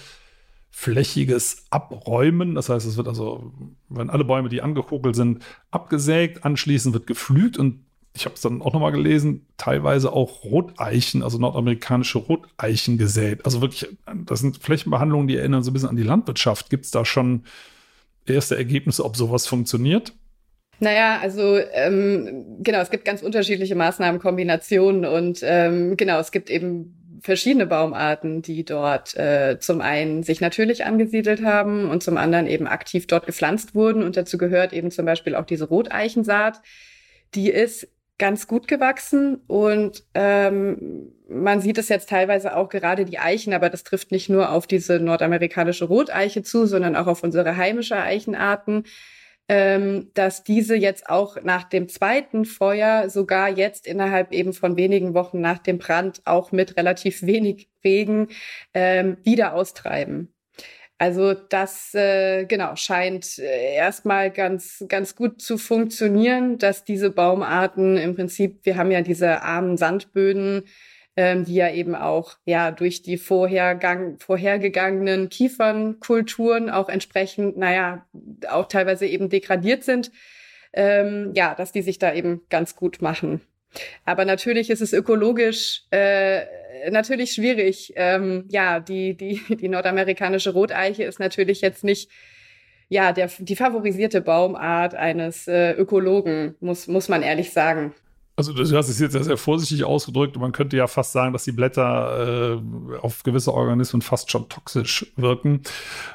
[0.70, 2.54] flächiges Abräumen.
[2.54, 3.52] Das heißt, es wird also,
[3.88, 8.60] wenn alle Bäume, die angekokelt sind, abgesägt, anschließend wird geflügt und ich habe es dann
[8.60, 13.44] auch nochmal gelesen, teilweise auch Roteichen, also nordamerikanische Roteichen gesät.
[13.44, 13.88] Also wirklich,
[14.26, 16.70] das sind Flächenbehandlungen, die erinnern so ein bisschen an die Landwirtschaft.
[16.70, 17.44] Gibt es da schon
[18.26, 20.12] erste Ergebnisse, ob sowas funktioniert?
[20.80, 26.99] Naja, also ähm, genau, es gibt ganz unterschiedliche Maßnahmenkombinationen und ähm, genau, es gibt eben
[27.20, 32.66] verschiedene Baumarten, die dort äh, zum einen sich natürlich angesiedelt haben und zum anderen eben
[32.66, 34.02] aktiv dort gepflanzt wurden.
[34.02, 36.60] Und dazu gehört eben zum Beispiel auch diese Roteichensaat.
[37.34, 43.18] Die ist ganz gut gewachsen und ähm, man sieht es jetzt teilweise auch gerade die
[43.18, 47.56] Eichen, aber das trifft nicht nur auf diese nordamerikanische Roteiche zu, sondern auch auf unsere
[47.56, 48.84] heimische Eichenarten
[49.50, 55.12] ähm, dass diese jetzt auch nach dem zweiten Feuer sogar jetzt innerhalb eben von wenigen
[55.12, 58.28] Wochen nach dem Brand auch mit relativ wenig Regen
[58.74, 60.32] ähm, wieder austreiben.
[60.98, 67.96] Also das äh, genau scheint äh, erstmal ganz ganz gut zu funktionieren, dass diese Baumarten
[67.96, 70.62] im Prinzip, wir haben ja diese armen Sandböden,
[71.16, 78.06] ähm, die ja eben auch ja durch die vorhergang vorhergegangenen Kiefernkulturen auch entsprechend, naja,
[78.48, 80.10] auch teilweise eben degradiert sind.
[80.72, 83.40] Ähm, ja, dass die sich da eben ganz gut machen.
[84.04, 86.42] Aber natürlich ist es ökologisch äh,
[86.90, 87.92] natürlich schwierig.
[87.96, 92.10] Ähm, ja, die, die, die nordamerikanische Roteiche ist natürlich jetzt nicht
[92.88, 97.94] ja, der, die favorisierte Baumart eines äh, Ökologen, muss, muss man ehrlich sagen.
[98.40, 101.44] Also du hast es jetzt sehr, sehr vorsichtig ausgedrückt man könnte ja fast sagen, dass
[101.44, 105.60] die Blätter äh, auf gewisse Organismen fast schon toxisch wirken.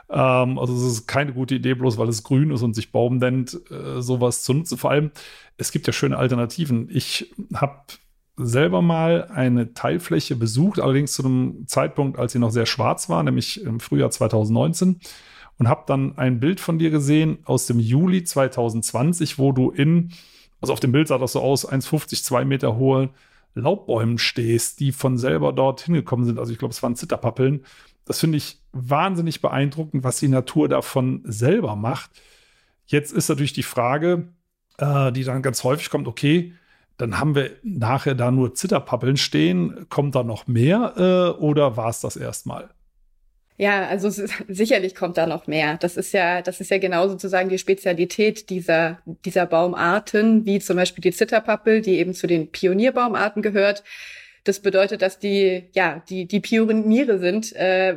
[0.09, 3.17] Ähm, also es ist keine gute Idee, bloß weil es grün ist und sich Baum
[3.17, 4.79] nennt, äh, sowas zu nutzen.
[4.79, 5.11] Vor allem,
[5.57, 6.89] es gibt ja schöne Alternativen.
[6.91, 7.83] Ich habe
[8.37, 13.21] selber mal eine Teilfläche besucht, allerdings zu einem Zeitpunkt, als sie noch sehr schwarz war,
[13.21, 14.99] nämlich im Frühjahr 2019
[15.59, 20.11] und habe dann ein Bild von dir gesehen aus dem Juli 2020, wo du in
[20.65, 23.11] also auf dem Bild sah das so aus, 1,50, 2 Meter hohe
[23.53, 26.39] Laubbäumen stehst, die von selber dort hingekommen sind.
[26.39, 27.63] Also ich glaube, es waren Zitterpappeln.
[28.03, 32.09] Das finde ich wahnsinnig beeindruckend, was die Natur davon selber macht.
[32.87, 34.29] Jetzt ist natürlich die Frage,
[34.79, 36.53] äh, die dann ganz häufig kommt, okay,
[36.97, 39.85] dann haben wir nachher da nur Zitterpappeln stehen.
[39.89, 42.71] Kommt da noch mehr äh, oder war es das erstmal?
[43.57, 44.09] Ja, also
[44.49, 45.77] sicherlich kommt da noch mehr.
[45.77, 50.75] Das ist ja, das ist ja genau sozusagen die Spezialität dieser, dieser Baumarten, wie zum
[50.75, 53.83] Beispiel die Zitterpappel, die eben zu den Pionierbaumarten gehört.
[54.45, 57.95] Das bedeutet, dass die, ja, die, die Pioniere sind, äh,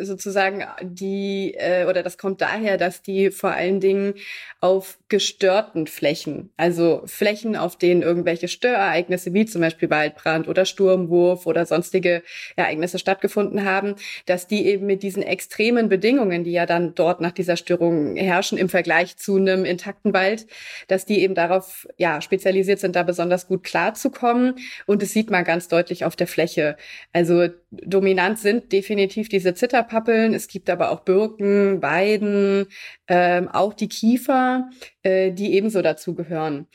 [0.00, 4.14] sozusagen die, äh, oder das kommt daher, dass die vor allen Dingen
[4.60, 11.46] auf gestörten Flächen, also Flächen, auf denen irgendwelche Störereignisse wie zum Beispiel Waldbrand oder Sturmwurf
[11.46, 12.22] oder sonstige
[12.54, 17.32] Ereignisse stattgefunden haben, dass die eben mit diesen extremen Bedingungen, die ja dann dort nach
[17.32, 20.46] dieser Störung herrschen im Vergleich zu einem intakten Wald,
[20.86, 24.54] dass die eben darauf ja spezialisiert sind, da besonders gut klarzukommen.
[24.86, 26.76] Und das sieht man ganz deutlich deutlich auf der Fläche.
[27.12, 30.34] Also dominant sind definitiv diese Zitterpappeln.
[30.34, 32.66] Es gibt aber auch Birken, Weiden,
[33.08, 34.68] ähm, auch die Kiefer,
[35.02, 36.66] äh, die ebenso dazu gehören.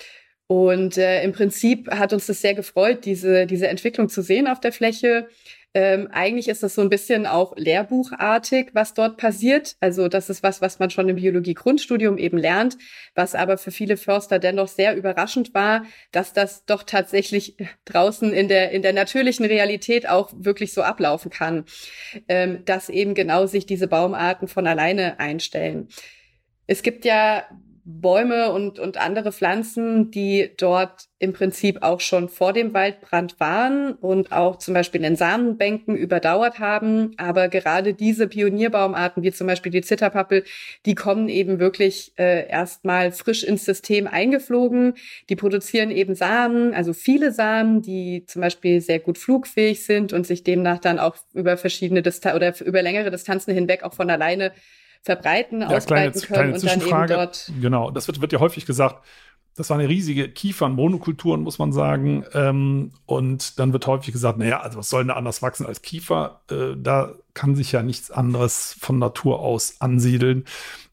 [0.47, 4.59] Und äh, im Prinzip hat uns das sehr gefreut, diese, diese Entwicklung zu sehen auf
[4.59, 5.27] der Fläche.
[5.75, 9.75] Ähm, eigentlich ist das so ein bisschen auch lehrbuchartig, was dort passiert.
[9.79, 12.77] Also das ist was, was man schon im Biologie-Grundstudium eben lernt,
[13.15, 18.47] was aber für viele Förster dennoch sehr überraschend war, dass das doch tatsächlich draußen in
[18.47, 21.65] der, in der natürlichen Realität auch wirklich so ablaufen kann,
[22.27, 25.87] ähm, dass eben genau sich diese Baumarten von alleine einstellen.
[26.67, 27.45] Es gibt ja
[27.85, 33.93] Bäume und, und andere Pflanzen, die dort im Prinzip auch schon vor dem Waldbrand waren
[33.93, 37.13] und auch zum Beispiel in Samenbänken überdauert haben.
[37.17, 40.45] Aber gerade diese Pionierbaumarten, wie zum Beispiel die Zitterpappel,
[40.85, 44.93] die kommen eben wirklich äh, erstmal frisch ins System eingeflogen.
[45.29, 50.25] Die produzieren eben Samen, also viele Samen, die zum Beispiel sehr gut flugfähig sind und
[50.25, 54.53] sich demnach dann auch über verschiedene Distanzen oder über längere Distanzen hinweg auch von alleine
[55.03, 57.51] verbreiten, ja, ausbreiten kleine, können kleine und dann eben dort.
[57.61, 59.05] Genau, das wird, wird ja häufig gesagt.
[59.55, 62.25] Das war eine riesige Kiefernmonokulturen, muss man sagen.
[62.33, 66.41] Ähm, und dann wird häufig gesagt, naja, also was soll denn anders wachsen als Kiefer?
[66.49, 70.45] Äh, da kann sich ja nichts anderes von Natur aus ansiedeln,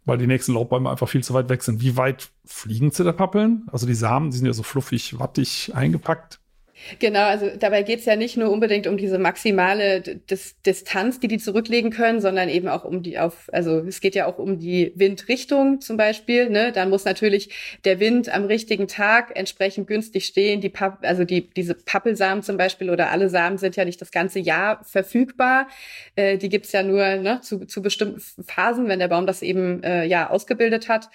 [0.05, 1.81] weil die nächsten Laubbäume einfach viel zu weit weg sind.
[1.81, 3.67] Wie weit fliegen Zitterpappeln?
[3.73, 6.39] Also die Samen, die sind ja so fluffig, wattig eingepackt.
[6.99, 11.39] Genau, also dabei geht's ja nicht nur unbedingt um diese maximale Dis Distanz, die die
[11.39, 14.93] zurücklegen können, sondern eben auch um die auf, also es geht ja auch um die
[14.97, 16.51] Windrichtung zum Beispiel.
[16.51, 16.73] Ne?
[16.73, 17.51] Dann muss natürlich
[17.85, 20.61] der Wind am richtigen Tag entsprechend günstig stehen.
[20.61, 24.11] Die Papp, also die diese Pappelsamen zum Beispiel oder alle Samen sind ja nicht das
[24.11, 25.69] ganze Jahr verfügbar.
[26.17, 29.83] Äh, die gibt's ja nur ne, zu, zu bestimmten Phasen, wenn der Baum das eben
[29.83, 31.11] äh, ja ausgebildet hat.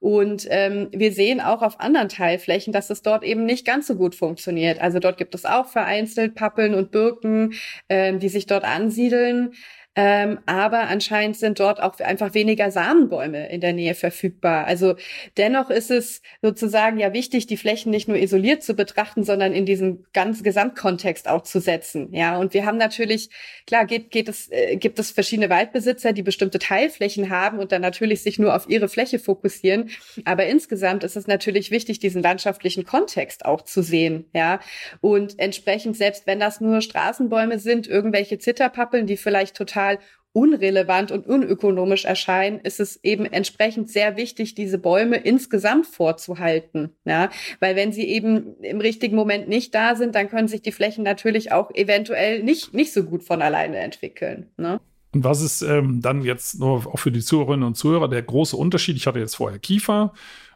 [0.00, 3.94] Und ähm, wir sehen auch auf anderen Teilflächen, dass es dort eben nicht ganz so
[3.94, 4.80] gut funktioniert.
[4.80, 7.54] Also dort gibt es auch vereinzelt Pappeln und Birken,
[7.88, 9.52] ähm, die sich dort ansiedeln.
[9.96, 14.66] Ähm, aber anscheinend sind dort auch einfach weniger Samenbäume in der Nähe verfügbar.
[14.66, 14.96] Also
[15.36, 19.66] dennoch ist es sozusagen ja wichtig, die Flächen nicht nur isoliert zu betrachten, sondern in
[19.66, 22.12] diesen ganzen Gesamtkontext auch zu setzen.
[22.12, 23.30] Ja, und wir haben natürlich,
[23.68, 27.82] klar, geht, geht es, äh, gibt es verschiedene Waldbesitzer, die bestimmte Teilflächen haben und dann
[27.82, 29.90] natürlich sich nur auf ihre Fläche fokussieren.
[30.24, 34.24] Aber insgesamt ist es natürlich wichtig, diesen landschaftlichen Kontext auch zu sehen.
[34.32, 34.58] Ja,
[35.00, 39.98] und entsprechend, selbst wenn das nur Straßenbäume sind, irgendwelche Zitterpappeln, die vielleicht total total
[40.36, 46.90] unrelevant und unökonomisch erscheinen, ist es eben entsprechend sehr wichtig, diese Bäume insgesamt vorzuhalten.
[47.04, 50.72] Ja, weil wenn sie eben im richtigen Moment nicht da sind, dann können sich die
[50.72, 54.50] Flächen natürlich auch eventuell nicht, nicht so gut von alleine entwickeln.
[54.56, 54.80] Ne?
[55.14, 58.56] Und was ist ähm, dann jetzt nur auch für die Zuhörerinnen und Zuhörer der große
[58.56, 58.96] Unterschied?
[58.96, 60.14] Ich hatte jetzt vorher Kiefer.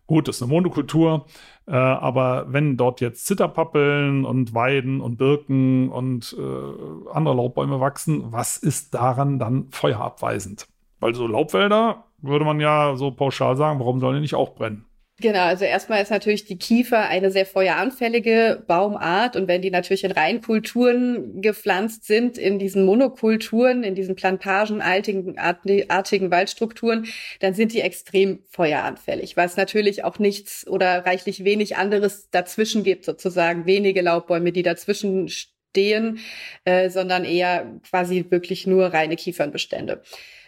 [0.08, 1.26] Gut, das ist eine Monokultur.
[1.68, 8.32] Äh, aber wenn dort jetzt Zitterpappeln und Weiden und Birken und äh, andere Laubbäume wachsen,
[8.32, 10.66] was ist daran dann feuerabweisend?
[11.00, 14.86] Weil so Laubwälder würde man ja so pauschal sagen, warum sollen die nicht auch brennen?
[15.20, 20.04] Genau, also erstmal ist natürlich die Kiefer eine sehr feueranfällige Baumart und wenn die natürlich
[20.04, 27.06] in Reinkulturen gepflanzt sind, in diesen Monokulturen, in diesen plantagenartigen artigen Waldstrukturen,
[27.40, 32.84] dann sind die extrem feueranfällig, weil es natürlich auch nichts oder reichlich wenig anderes dazwischen
[32.84, 36.20] gibt, sozusagen wenige Laubbäume, die dazwischen stehen,
[36.64, 40.00] äh, sondern eher quasi wirklich nur reine Kiefernbestände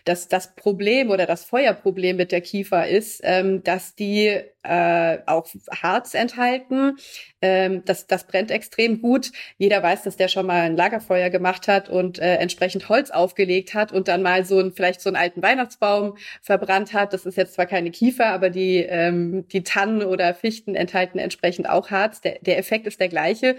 [0.04, 5.46] dass das Problem oder das Feuerproblem mit der Kiefer ist, ähm, dass die äh, auch
[5.70, 6.98] Harz enthalten.
[7.40, 9.32] Ähm, das, das brennt extrem gut.
[9.56, 13.74] Jeder weiß, dass der schon mal ein Lagerfeuer gemacht hat und äh, entsprechend Holz aufgelegt
[13.74, 17.12] hat und dann mal so ein, vielleicht so einen alten Weihnachtsbaum verbrannt hat.
[17.12, 21.68] Das ist jetzt zwar keine Kiefer, aber die, ähm, die Tannen oder Fichten enthalten entsprechend
[21.68, 22.20] auch Harz.
[22.20, 23.56] Der, der Effekt ist der gleiche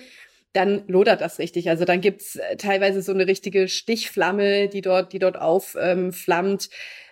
[0.53, 1.69] dann lodert das richtig.
[1.69, 6.69] Also dann gibt's äh, teilweise so eine richtige Stichflamme, die dort, die dort aufflammt.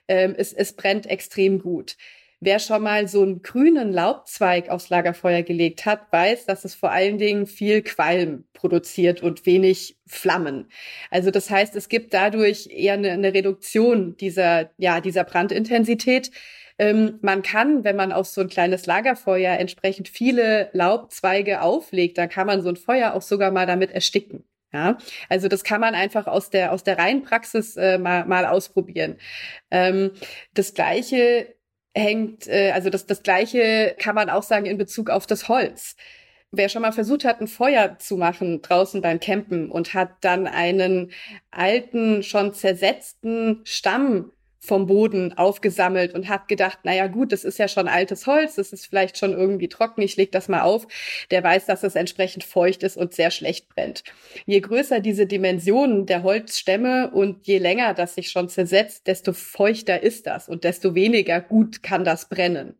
[0.07, 1.95] Ähm, es, es brennt extrem gut.
[2.41, 6.89] Wer schon mal so einen grünen Laubzweig aufs Lagerfeuer gelegt hat, weiß, dass es vor
[6.89, 10.69] allen Dingen viel Qualm produziert und wenig Flammen.
[11.11, 16.31] Also das heißt, es gibt dadurch eher eine, eine Reduktion dieser, ja, dieser Brandintensität.
[16.79, 22.29] Ähm, man kann, wenn man auf so ein kleines Lagerfeuer entsprechend viele Laubzweige auflegt, dann
[22.29, 24.45] kann man so ein Feuer auch sogar mal damit ersticken.
[24.71, 24.97] Ja,
[25.29, 29.17] also das kann man einfach aus der aus der Reihenpraxis äh, mal, mal ausprobieren.
[29.71, 30.11] Ähm,
[30.53, 31.55] das gleiche
[31.95, 35.95] hängt, äh, also das das gleiche kann man auch sagen in Bezug auf das Holz.
[36.51, 40.47] Wer schon mal versucht hat, ein Feuer zu machen draußen beim Campen und hat dann
[40.47, 41.11] einen
[41.51, 47.67] alten, schon zersetzten Stamm vom Boden aufgesammelt und hat gedacht, naja gut, das ist ja
[47.67, 50.87] schon altes Holz, das ist vielleicht schon irgendwie trocken, ich leg das mal auf.
[51.31, 54.03] Der weiß, dass es entsprechend feucht ist und sehr schlecht brennt.
[54.45, 60.03] Je größer diese Dimensionen der Holzstämme und je länger das sich schon zersetzt, desto feuchter
[60.03, 62.75] ist das und desto weniger gut kann das brennen.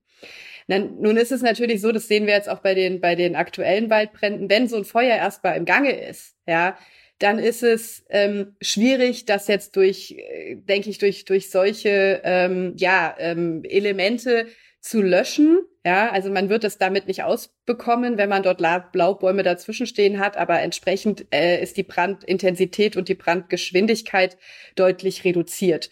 [0.68, 3.90] Nun ist es natürlich so, das sehen wir jetzt auch bei den, bei den aktuellen
[3.90, 6.78] Waldbränden, wenn so ein Feuer erstmal im Gange ist, ja,
[7.20, 12.74] dann ist es ähm, schwierig, das jetzt durch, äh, denke ich, durch, durch solche ähm,
[12.78, 14.48] ja, ähm, Elemente
[14.80, 15.60] zu löschen.
[15.86, 20.38] Ja, also man wird es damit nicht ausbekommen, wenn man dort Blaubäume dazwischen stehen hat,
[20.38, 24.38] aber entsprechend äh, ist die Brandintensität und die Brandgeschwindigkeit
[24.76, 25.90] deutlich reduziert.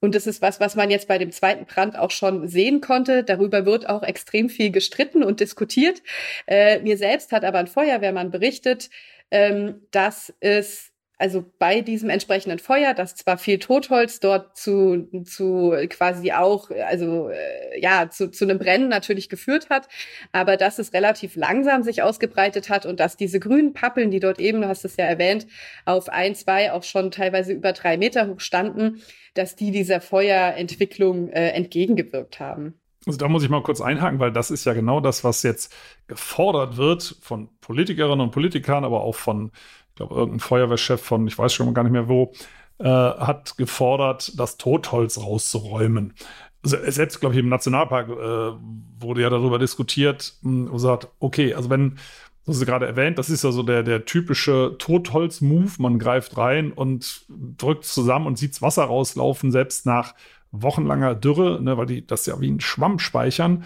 [0.00, 3.22] Und das ist was, was man jetzt bei dem zweiten Brand auch schon sehen konnte.
[3.22, 6.02] Darüber wird auch extrem viel gestritten und diskutiert.
[6.46, 8.88] Äh, mir selbst hat aber ein Feuerwehrmann berichtet,
[9.30, 10.90] ähm, dass es
[11.20, 17.28] also bei diesem entsprechenden Feuer, das zwar viel Totholz dort zu, zu quasi auch, also
[17.28, 19.86] äh, ja, zu, zu einem Brennen natürlich geführt hat,
[20.32, 24.40] aber dass es relativ langsam sich ausgebreitet hat und dass diese grünen Pappeln, die dort
[24.40, 25.46] eben, du hast es ja erwähnt,
[25.84, 29.02] auf ein, zwei, auch schon teilweise über drei Meter hoch standen,
[29.34, 32.79] dass die dieser Feuerentwicklung äh, entgegengewirkt haben.
[33.06, 35.74] Also da muss ich mal kurz einhaken, weil das ist ja genau das, was jetzt
[36.06, 39.52] gefordert wird von Politikerinnen und Politikern, aber auch von,
[39.88, 42.32] ich glaube, irgendein Feuerwehrchef von, ich weiß schon gar nicht mehr wo,
[42.78, 46.14] äh, hat gefordert, das Totholz rauszuräumen.
[46.62, 48.58] Also selbst, glaube ich, im Nationalpark äh,
[48.98, 51.98] wurde ja darüber diskutiert und gesagt, okay, also wenn,
[52.44, 56.72] das ist gerade erwähnt, das ist ja so der, der typische Totholz-Move, man greift rein
[56.72, 60.14] und drückt zusammen und sieht das Wasser rauslaufen, selbst nach
[60.52, 63.64] wochenlanger Dürre, ne, weil die das ja wie ein Schwamm speichern.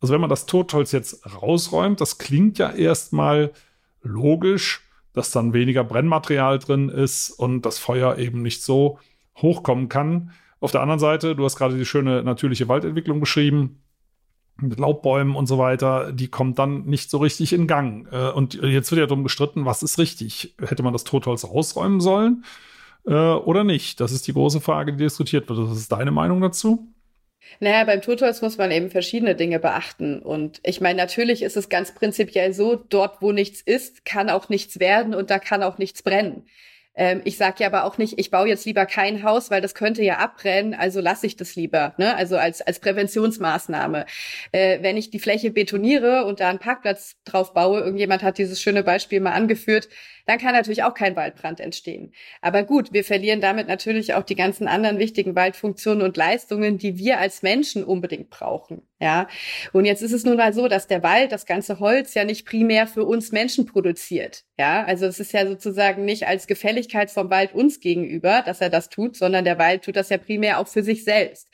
[0.00, 3.52] Also wenn man das Totholz jetzt rausräumt, das klingt ja erstmal
[4.02, 4.80] logisch,
[5.12, 8.98] dass dann weniger Brennmaterial drin ist und das Feuer eben nicht so
[9.36, 10.32] hochkommen kann.
[10.60, 13.82] Auf der anderen Seite, du hast gerade die schöne natürliche Waldentwicklung beschrieben,
[14.60, 18.06] mit Laubbäumen und so weiter, die kommt dann nicht so richtig in Gang.
[18.12, 20.54] Äh, und jetzt wird ja darum gestritten, was ist richtig?
[20.60, 22.44] Hätte man das Totholz rausräumen sollen?
[23.06, 24.00] Äh, oder nicht?
[24.00, 25.58] Das ist die große Frage, die diskutiert wird.
[25.58, 26.88] Was ist deine Meinung dazu?
[27.60, 30.20] Naja, beim Totholz muss man eben verschiedene Dinge beachten.
[30.20, 34.48] Und ich meine, natürlich ist es ganz prinzipiell so, dort, wo nichts ist, kann auch
[34.48, 36.46] nichts werden und da kann auch nichts brennen.
[36.94, 39.74] Ähm, ich sage ja aber auch nicht, ich baue jetzt lieber kein Haus, weil das
[39.74, 41.94] könnte ja abbrennen, also lasse ich das lieber.
[41.96, 42.14] Ne?
[42.16, 44.04] Also als, als Präventionsmaßnahme.
[44.52, 48.60] Äh, wenn ich die Fläche betoniere und da einen Parkplatz drauf baue, irgendjemand hat dieses
[48.60, 49.88] schöne Beispiel mal angeführt,
[50.26, 52.12] dann kann natürlich auch kein Waldbrand entstehen.
[52.40, 56.98] Aber gut, wir verlieren damit natürlich auch die ganzen anderen wichtigen Waldfunktionen und Leistungen, die
[56.98, 58.82] wir als Menschen unbedingt brauchen.
[59.00, 59.26] Ja,
[59.72, 62.46] und jetzt ist es nun mal so, dass der Wald, das ganze Holz ja nicht
[62.46, 64.44] primär für uns Menschen produziert.
[64.58, 68.70] Ja, also es ist ja sozusagen nicht als Gefälligkeit vom Wald uns gegenüber, dass er
[68.70, 71.48] das tut, sondern der Wald tut das ja primär auch für sich selbst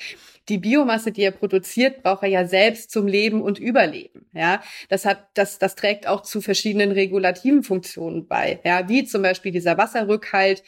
[0.49, 4.27] die Biomasse, die er produziert, braucht er ja selbst zum Leben und Überleben.
[4.33, 8.61] Ja, das hat, das, das trägt auch zu verschiedenen regulativen Funktionen bei.
[8.65, 10.63] Ja, wie zum Beispiel dieser Wasserrückhalt,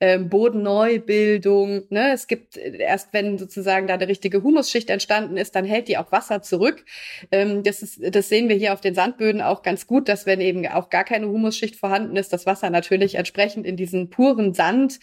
[0.00, 1.84] ähm, Bodenneubildung.
[1.88, 2.12] Ne?
[2.12, 6.12] Es gibt erst, wenn sozusagen da eine richtige Humusschicht entstanden ist, dann hält die auch
[6.12, 6.84] Wasser zurück.
[7.32, 10.40] Ähm, das, ist, das sehen wir hier auf den Sandböden auch ganz gut, dass wenn
[10.40, 15.00] eben auch gar keine Humusschicht vorhanden ist, das Wasser natürlich entsprechend in diesen puren Sand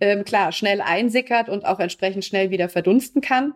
[0.00, 3.54] ähm, klar schnell einsickert und auch entsprechend schnell wieder verdunsten kann.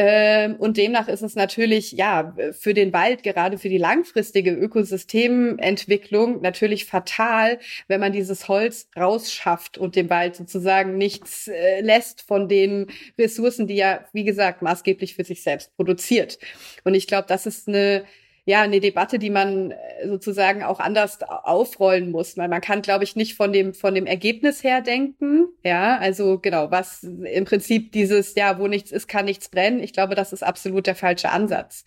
[0.00, 6.40] Ähm, und demnach ist es natürlich, ja, für den Wald, gerade für die langfristige Ökosystementwicklung
[6.40, 12.48] natürlich fatal, wenn man dieses Holz rausschafft und dem Wald sozusagen nichts äh, lässt von
[12.48, 12.86] den
[13.18, 16.38] Ressourcen, die er, wie gesagt, maßgeblich für sich selbst produziert.
[16.84, 18.04] Und ich glaube, das ist eine
[18.48, 23.04] ja eine Debatte, die man äh, sozusagen auch anders aufrollen muss, weil man kann, glaube
[23.04, 25.48] ich, nicht von dem von dem Ergebnis her denken.
[25.62, 29.82] Ja, also genau, was im Prinzip dieses ja, wo nichts ist, kann nichts brennen.
[29.82, 31.84] Ich glaube, das ist absolut der falsche Ansatz.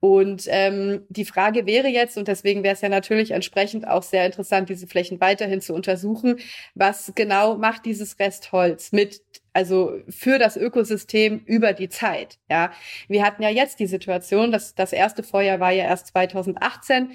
[0.00, 4.26] Und ähm, die Frage wäre jetzt, und deswegen wäre es ja natürlich entsprechend auch sehr
[4.26, 6.40] interessant, diese Flächen weiterhin zu untersuchen,
[6.74, 9.22] was genau macht dieses Restholz mit,
[9.54, 12.38] also für das Ökosystem über die Zeit.
[12.50, 12.72] Ja,
[13.08, 17.12] wir hatten ja jetzt die Situation, dass das erste Feuer war ja erst 2018.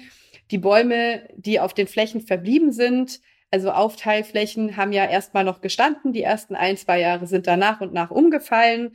[0.50, 3.20] Die Bäume, die auf den Flächen verblieben sind,
[3.52, 6.12] also Aufteilflächen haben ja erstmal noch gestanden.
[6.12, 8.92] Die ersten ein, zwei Jahre sind da nach und nach umgefallen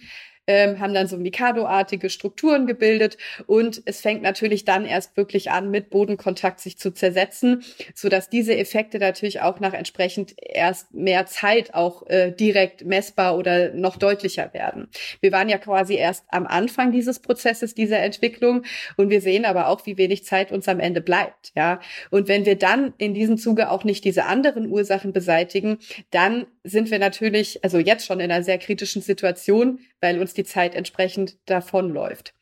[0.47, 3.17] ähm, haben dann so Mikado-artige Strukturen gebildet
[3.47, 8.55] und es fängt natürlich dann erst wirklich an, mit Bodenkontakt sich zu zersetzen, so diese
[8.55, 14.53] Effekte natürlich auch nach entsprechend erst mehr Zeit auch äh, direkt messbar oder noch deutlicher
[14.53, 14.87] werden.
[15.21, 18.63] Wir waren ja quasi erst am Anfang dieses Prozesses, dieser Entwicklung
[18.97, 21.79] und wir sehen aber auch, wie wenig Zeit uns am Ende bleibt, ja.
[22.11, 25.79] Und wenn wir dann in diesem Zuge auch nicht diese anderen Ursachen beseitigen,
[26.11, 30.43] dann sind wir natürlich, also jetzt schon in einer sehr kritischen Situation, weil uns die
[30.43, 32.35] Zeit entsprechend davonläuft.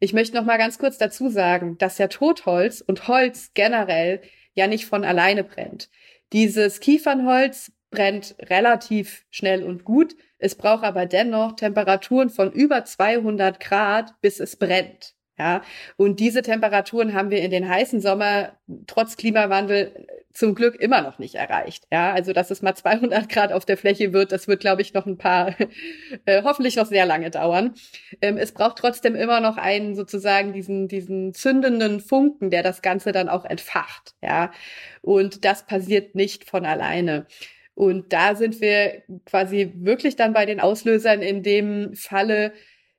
[0.00, 4.22] Ich möchte noch mal ganz kurz dazu sagen, dass ja Totholz und Holz generell
[4.54, 5.88] ja nicht von alleine brennt.
[6.32, 10.16] Dieses Kiefernholz brennt relativ schnell und gut.
[10.38, 15.14] Es braucht aber dennoch Temperaturen von über 200 Grad, bis es brennt.
[15.38, 15.62] Ja,
[15.96, 18.52] und diese Temperaturen haben wir in den heißen Sommer
[18.86, 21.84] trotz Klimawandel zum Glück immer noch nicht erreicht.
[21.92, 24.94] Ja, also dass es mal 200 Grad auf der Fläche wird, das wird, glaube ich,
[24.94, 25.54] noch ein paar,
[26.26, 27.74] äh, hoffentlich noch sehr lange dauern.
[28.22, 33.12] Ähm, es braucht trotzdem immer noch einen sozusagen diesen diesen zündenden Funken, der das Ganze
[33.12, 34.14] dann auch entfacht.
[34.22, 34.52] Ja,
[35.02, 37.26] und das passiert nicht von alleine.
[37.74, 42.54] Und da sind wir quasi wirklich dann bei den Auslösern in dem Falle,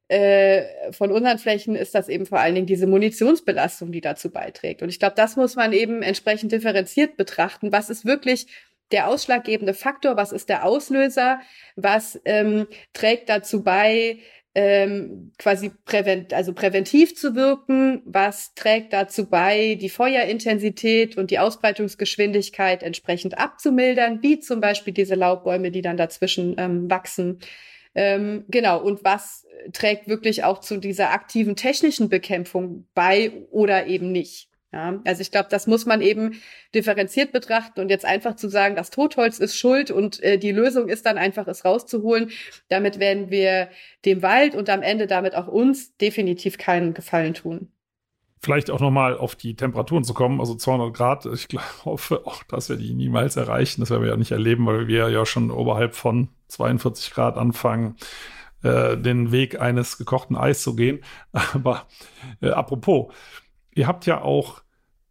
[0.09, 4.81] äh, von unseren Flächen ist das eben vor allen Dingen diese Munitionsbelastung, die dazu beiträgt.
[4.81, 7.71] Und ich glaube, das muss man eben entsprechend differenziert betrachten.
[7.71, 8.47] Was ist wirklich
[8.91, 10.15] der ausschlaggebende Faktor?
[10.15, 11.41] Was ist der Auslöser?
[11.75, 14.19] Was ähm, trägt dazu bei,
[14.55, 18.01] ähm, quasi prävent, also präventiv zu wirken?
[18.05, 25.15] Was trägt dazu bei, die Feuerintensität und die Ausbreitungsgeschwindigkeit entsprechend abzumildern, wie zum Beispiel diese
[25.15, 27.39] Laubbäume, die dann dazwischen ähm, wachsen?
[27.97, 34.11] Ähm, genau, und was trägt wirklich auch zu dieser aktiven technischen Bekämpfung bei oder eben
[34.11, 34.49] nicht?
[34.71, 36.39] Ja, also ich glaube, das muss man eben
[36.75, 40.89] differenziert betrachten und jetzt einfach zu sagen, das Totholz ist schuld und äh, die Lösung
[40.89, 42.29] ist dann einfach, es rauszuholen.
[42.67, 43.69] Damit werden wir
[44.05, 47.71] dem Wald und am Ende damit auch uns definitiv keinen Gefallen tun.
[48.41, 51.47] Vielleicht auch nochmal auf die Temperaturen zu kommen, also 200 Grad, ich
[51.85, 53.81] hoffe auch, dass wir die niemals erreichen.
[53.81, 57.95] Das werden wir ja nicht erleben, weil wir ja schon oberhalb von 42 Grad anfangen,
[58.63, 60.99] äh, den Weg eines gekochten Eis zu gehen.
[61.31, 61.87] Aber
[62.41, 63.13] äh, apropos,
[63.73, 64.61] ihr habt ja auch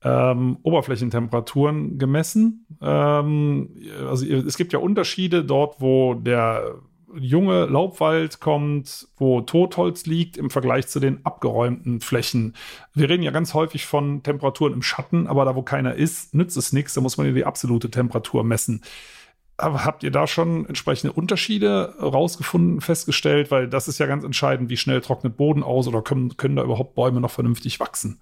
[0.02, 2.66] ähm, Oberflächentemperaturen gemessen.
[2.80, 3.74] Ähm,
[4.08, 6.76] also es gibt ja Unterschiede dort, wo der
[7.14, 12.54] junge Laubwald kommt, wo Totholz liegt im Vergleich zu den abgeräumten Flächen.
[12.94, 16.57] Wir reden ja ganz häufig von Temperaturen im Schatten, aber da, wo keiner ist, nützt
[16.57, 16.94] es nichts.
[16.94, 18.82] Da muss man ja die absolute Temperatur messen.
[19.59, 23.50] Aber habt ihr da schon entsprechende Unterschiede rausgefunden, festgestellt?
[23.50, 26.62] Weil das ist ja ganz entscheidend, wie schnell trocknet Boden aus oder können, können da
[26.62, 28.20] überhaupt Bäume noch vernünftig wachsen?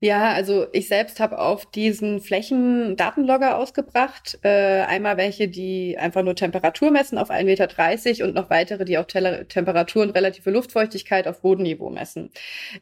[0.00, 4.38] Ja, also ich selbst habe auf diesen Flächen Datenlogger ausgebracht.
[4.42, 8.96] Äh, einmal welche, die einfach nur Temperatur messen auf 1,30 Meter und noch weitere, die
[8.96, 12.30] auch Te Temperatur und relative Luftfeuchtigkeit auf Bodenniveau messen.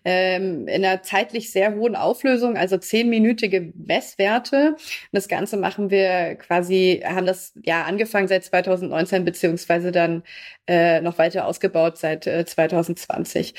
[0.05, 4.77] Ähm, in einer zeitlich sehr hohen Auflösung, also zehnminütige Messwerte.
[5.13, 10.23] Das Ganze machen wir quasi, haben das ja angefangen seit 2019 beziehungsweise dann
[10.69, 13.55] äh, noch weiter ausgebaut seit äh, 2020.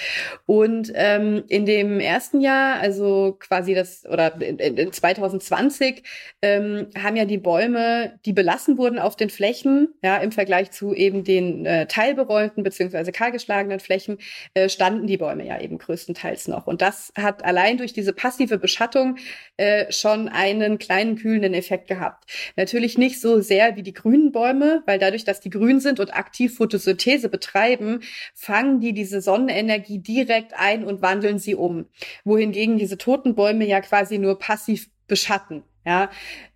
[0.45, 6.03] Und ähm, in dem ersten Jahr, also quasi das, oder in, in 2020
[6.41, 10.93] ähm, haben ja die Bäume, die belassen wurden auf den Flächen, ja, im Vergleich zu
[10.93, 14.17] eben den äh, teilberäumten beziehungsweise kahlgeschlagenen Flächen,
[14.53, 16.67] äh, standen die Bäume ja eben größtenteils noch.
[16.67, 19.17] Und das hat allein durch diese passive Beschattung
[19.57, 22.29] äh, schon einen kleinen kühlenden Effekt gehabt.
[22.55, 26.15] Natürlich nicht so sehr wie die grünen Bäume, weil dadurch, dass die grün sind und
[26.15, 28.01] aktiv Photosynthese betreiben,
[28.33, 31.85] fangen die diese Sonnenenergie direkt ein und wandeln sie um.
[32.23, 36.09] Wohingegen diese toten Bäume ja quasi nur passiv beschatten ja,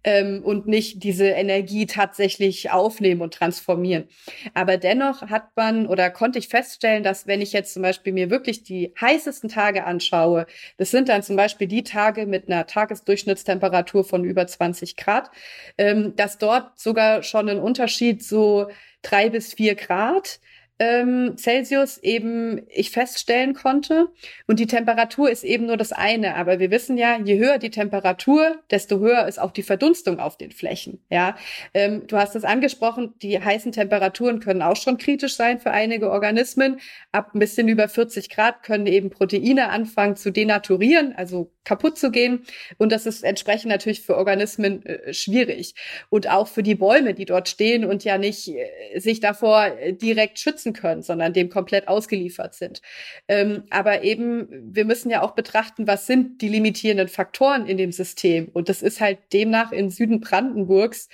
[0.03, 4.09] ähm, und nicht diese Energie tatsächlich aufnehmen und transformieren.
[4.53, 8.29] Aber dennoch hat man oder konnte ich feststellen, dass wenn ich jetzt zum Beispiel mir
[8.29, 14.03] wirklich die heißesten Tage anschaue, das sind dann zum Beispiel die Tage mit einer Tagesdurchschnittstemperatur
[14.03, 15.31] von über 20 Grad,
[15.77, 18.67] ähm, dass dort sogar schon ein Unterschied so
[19.01, 20.41] drei bis vier Grad
[20.79, 24.07] ähm, Celsius eben ich feststellen konnte.
[24.47, 26.35] Und die Temperatur ist eben nur das eine.
[26.35, 30.37] Aber wir wissen ja, je höher die Temperatur, desto höher ist auch die Verdunstung auf
[30.37, 31.03] den Flächen.
[31.09, 31.35] Ja,
[31.73, 36.09] ähm, du hast es angesprochen, die heißen Temperaturen können auch schon kritisch sein für einige
[36.09, 36.79] Organismen.
[37.11, 42.11] Ab ein bisschen über 40 Grad können eben Proteine anfangen zu denaturieren, also kaputt zu
[42.11, 42.43] gehen.
[42.77, 45.75] Und das ist entsprechend natürlich für Organismen äh, schwierig.
[46.09, 49.93] Und auch für die Bäume, die dort stehen und ja nicht äh, sich davor äh,
[49.93, 52.81] direkt schützen können, sondern dem komplett ausgeliefert sind.
[53.27, 57.91] Ähm, aber eben, wir müssen ja auch betrachten, was sind die limitierenden Faktoren in dem
[57.91, 58.49] System.
[58.53, 61.09] Und das ist halt demnach in Süden Brandenburgs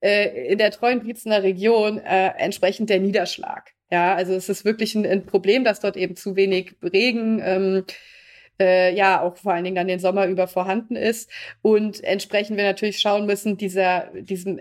[0.00, 3.72] äh, in der treuen Treuenbriezener Region äh, entsprechend der Niederschlag.
[3.90, 7.84] Ja, also es ist wirklich ein, ein Problem, dass dort eben zu wenig Regen ähm,
[8.60, 11.30] äh, ja auch vor allen Dingen dann den Sommer über vorhanden ist.
[11.62, 14.60] Und entsprechend wir natürlich schauen müssen, dieser, diesem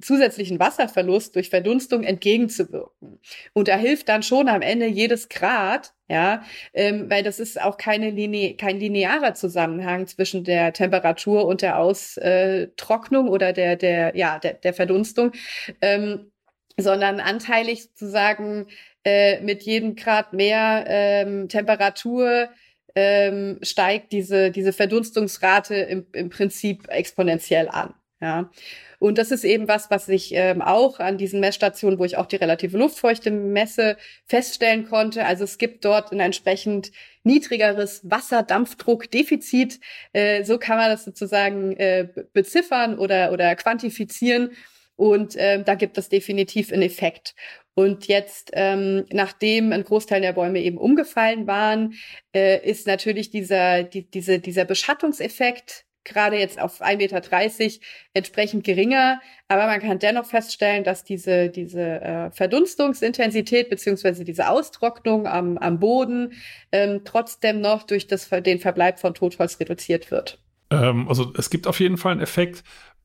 [0.00, 3.20] zusätzlichen Wasserverlust durch Verdunstung entgegenzuwirken.
[3.52, 6.42] Und da hilft dann schon am Ende jedes Grad, ja,
[6.72, 11.78] ähm, weil das ist auch keine Line kein linearer Zusammenhang zwischen der Temperatur und der
[11.78, 15.32] Austrocknung oder der, der, ja, der, der Verdunstung,
[15.80, 16.30] ähm,
[16.76, 18.66] sondern anteilig sozusagen
[19.04, 22.48] äh, mit jedem Grad mehr ähm, Temperatur
[22.94, 27.94] ähm, steigt diese, diese Verdunstungsrate im, im Prinzip exponentiell an.
[28.20, 28.50] Ja.
[28.98, 32.26] Und das ist eben was, was ich ähm, auch an diesen Messstationen, wo ich auch
[32.26, 33.96] die relative Luftfeuchte messe,
[34.26, 35.26] feststellen konnte.
[35.26, 36.92] Also es gibt dort ein entsprechend
[37.22, 39.80] niedrigeres Wasserdampfdruckdefizit.
[40.12, 44.52] Äh, so kann man das sozusagen äh, beziffern oder, oder quantifizieren.
[44.96, 47.34] Und ähm, da gibt es definitiv einen Effekt.
[47.74, 51.94] Und jetzt, ähm, nachdem ein Großteil der Bäume eben umgefallen waren,
[52.32, 59.20] äh, ist natürlich dieser, die, diese, dieser Beschattungseffekt gerade jetzt auf 1,30 Meter entsprechend geringer.
[59.48, 65.80] Aber man kann dennoch feststellen, dass diese, diese äh, Verdunstungsintensität beziehungsweise diese Austrocknung am, am
[65.80, 66.32] Boden
[66.72, 70.38] ähm, trotzdem noch durch das, den Verbleib von Totholz reduziert wird.
[70.70, 72.64] Ähm, also es gibt auf jeden Fall einen Effekt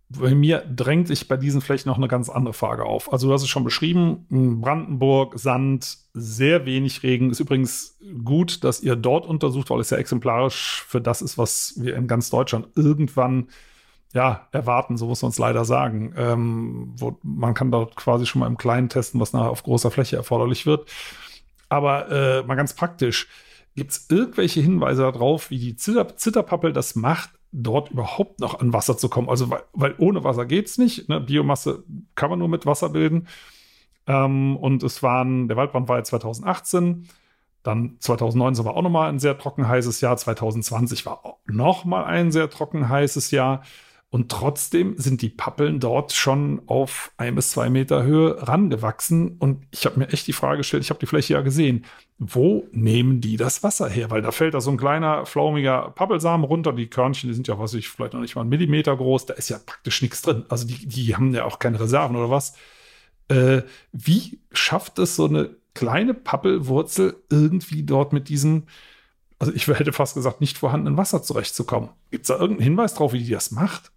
[0.10, 3.14] bei mir drängt sich bei diesen Flächen noch eine ganz andere Frage auf.
[3.14, 4.26] Also du hast es schon beschrieben,
[4.60, 7.30] Brandenburg, Sand, sehr wenig Regen.
[7.30, 11.76] Ist übrigens gut, dass ihr dort untersucht, weil es ja exemplarisch für das ist, was
[11.78, 13.50] wir in ganz Deutschland irgendwann
[14.12, 16.16] ja, erwarten, so muss man es leider sagen.
[16.18, 19.92] Ähm, wo, man kann dort quasi schon mal im Kleinen testen, was nachher auf großer
[19.92, 20.90] Fläche erforderlich wird.
[21.70, 23.28] Aber äh, mal ganz praktisch,
[23.76, 28.74] gibt es irgendwelche Hinweise darauf, wie die Zitter Zitterpappel das macht, dort überhaupt noch an
[28.74, 29.30] Wasser zu kommen.
[29.30, 31.10] Also, weil, weil ohne Wasser geht es nicht.
[31.10, 31.20] Ne?
[31.20, 31.84] Biomasse
[32.16, 33.28] kann man nur mit Wasser bilden.
[34.08, 37.08] Ähm, und es waren, der Waldbrand war ja 2018.
[37.64, 40.16] Dann 2019 war auch nochmal ein sehr trocken heißes Jahr.
[40.18, 43.64] 2020 war nochmal ein sehr trocken heißes Jahr.
[44.12, 49.38] Und trotzdem sind die Pappeln dort schon auf ein bis zwei Meter Höhe rangewachsen.
[49.38, 51.86] Und ich habe mir echt die Frage gestellt, ich habe die Fläche ja gesehen,
[52.18, 54.10] wo nehmen die das Wasser her?
[54.10, 56.74] Weil da fällt da so ein kleiner, flaumiger Pappelsamen runter.
[56.74, 59.28] Die Körnchen, die sind ja, was ich, vielleicht noch nicht mal einen Millimeter groß.
[59.28, 60.44] Da ist ja praktisch nichts drin.
[60.50, 62.56] Also die, die haben ja auch keine Reserven oder was.
[63.28, 68.64] Äh, wie schafft es so eine kleine Pappelwurzel irgendwie dort mit diesem
[69.42, 71.92] also ich hätte fast gesagt, nicht vorhandenen Wasser zurechtzukommen.
[72.12, 73.94] Gibt es da irgendeinen Hinweis drauf, wie die das macht?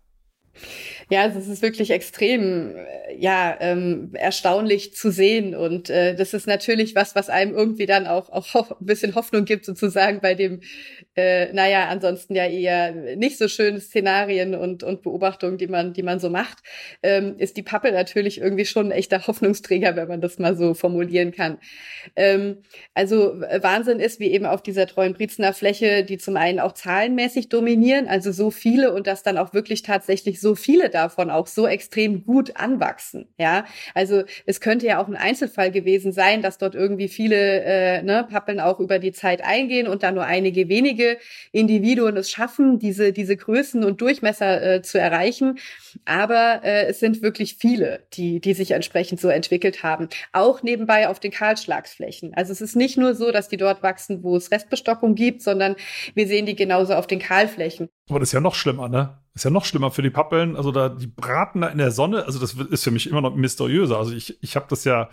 [0.55, 0.91] Phew.
[1.11, 5.55] Ja, also es ist wirklich extrem, äh, ja, ähm, erstaunlich zu sehen.
[5.55, 9.44] Und äh, das ist natürlich was, was einem irgendwie dann auch, auch ein bisschen Hoffnung
[9.44, 10.61] gibt, sozusagen bei dem,
[11.16, 16.03] äh, naja, ansonsten ja eher nicht so schönen Szenarien und, und Beobachtungen, die man, die
[16.03, 16.59] man so macht,
[17.03, 20.74] ähm, ist die Pappe natürlich irgendwie schon ein echter Hoffnungsträger, wenn man das mal so
[20.74, 21.59] formulieren kann.
[22.16, 22.59] Ähm,
[22.94, 27.48] also Wahnsinn ist, wie eben auf dieser treuen Brizener Fläche, die zum einen auch zahlenmäßig
[27.48, 31.66] dominieren, also so viele und dass dann auch wirklich tatsächlich so viele davon auch so
[31.66, 33.28] extrem gut anwachsen.
[33.38, 33.64] Ja,
[33.95, 38.26] also es könnte ja auch ein Einzelfall gewesen sein, dass dort irgendwie viele äh, ne,
[38.30, 41.18] Pappeln auch über die Zeit eingehen und dann nur einige wenige
[41.53, 45.59] Individuen es schaffen, diese diese Größen und Durchmesser äh, zu erreichen.
[46.05, 50.09] Aber äh, es sind wirklich viele, die die sich entsprechend so entwickelt haben.
[50.32, 52.34] Auch nebenbei auf den Kahlschlagsflächen.
[52.34, 55.76] Also es ist nicht nur so, dass die dort wachsen, wo es Restbestockung gibt, sondern
[56.14, 57.88] wir sehen die genauso auf den Kahlflächen.
[58.09, 59.21] Aber das ist ja noch schlimmer, ne?
[59.35, 60.57] Ist ja noch schlimmer für die Pappeln.
[60.57, 62.26] Also da, die braten da in der Sonne.
[62.26, 63.99] Also das ist für mich immer noch mysteriöser.
[63.99, 65.09] Also ich, ich habe das ja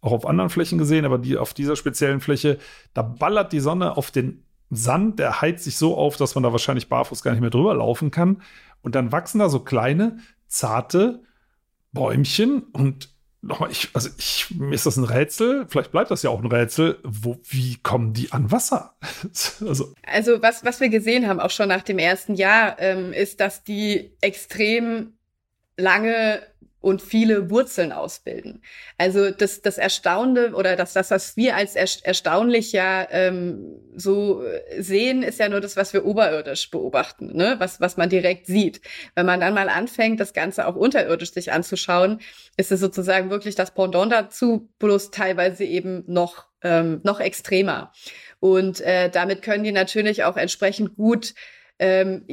[0.00, 2.58] auch auf anderen Flächen gesehen, aber die auf dieser speziellen Fläche,
[2.94, 6.52] da ballert die Sonne auf den Sand, der heizt sich so auf, dass man da
[6.52, 8.42] wahrscheinlich barfuß gar nicht mehr drüber laufen kann.
[8.82, 11.22] Und dann wachsen da so kleine, zarte
[11.92, 13.10] Bäumchen und
[13.42, 16.50] nochmal, ich, also ich, mir ist das ein Rätsel, vielleicht bleibt das ja auch ein
[16.50, 18.94] Rätsel, wo, wie kommen die an Wasser?
[19.66, 19.94] also.
[20.06, 23.64] also was, was wir gesehen haben, auch schon nach dem ersten Jahr, ähm, ist, dass
[23.64, 25.14] die extrem
[25.76, 26.42] lange
[26.80, 28.62] und viele Wurzeln ausbilden.
[28.96, 34.42] Also das, das Erstaunende oder das, das, was wir als er, erstaunlich ja ähm, so
[34.78, 37.56] sehen, ist ja nur das, was wir oberirdisch beobachten, ne?
[37.58, 38.80] was, was man direkt sieht.
[39.14, 42.20] Wenn man dann mal anfängt, das Ganze auch unterirdisch sich anzuschauen,
[42.56, 47.92] ist es sozusagen wirklich das Pendant dazu, bloß teilweise eben noch, ähm, noch extremer.
[48.40, 51.34] Und äh, damit können die natürlich auch entsprechend gut
[51.78, 52.26] ähm,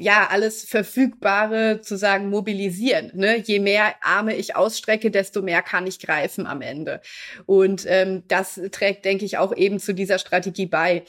[0.00, 3.12] ja alles Verfügbare zu sagen mobilisieren.
[3.14, 3.38] Ne?
[3.38, 7.00] Je mehr Arme ich ausstrecke, desto mehr kann ich greifen am Ende.
[7.44, 11.02] Und ähm, das trägt, denke ich, auch eben zu dieser Strategie bei.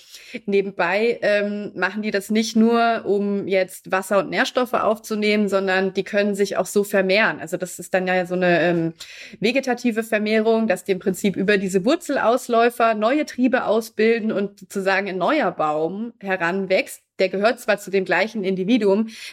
[0.45, 6.03] Nebenbei ähm, machen die das nicht nur, um jetzt Wasser und Nährstoffe aufzunehmen, sondern die
[6.03, 7.39] können sich auch so vermehren.
[7.39, 8.93] Also das ist dann ja so eine ähm,
[9.39, 15.17] vegetative Vermehrung, dass die im Prinzip über diese Wurzelausläufer neue Triebe ausbilden und sozusagen ein
[15.17, 18.80] neuer Baum heranwächst der gehört zwar zu dem gleichen Individuum,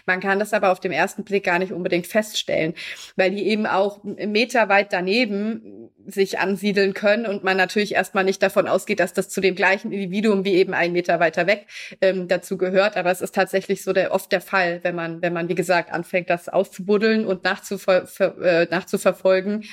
[0.07, 2.75] man kann das aber auf dem ersten Blick gar nicht unbedingt feststellen,
[3.17, 8.43] weil die eben auch Meter weit daneben sich ansiedeln können und man natürlich erstmal nicht
[8.43, 11.67] davon ausgeht, dass das zu dem gleichen Individuum wie eben einen Meter weiter weg
[12.01, 12.97] ähm, dazu gehört.
[12.97, 15.93] Aber es ist tatsächlich so der, oft der Fall, wenn man, wenn man, wie gesagt,
[15.93, 18.09] anfängt, das auszubuddeln und nachzuver
[18.41, 19.65] äh, nachzuverfolgen,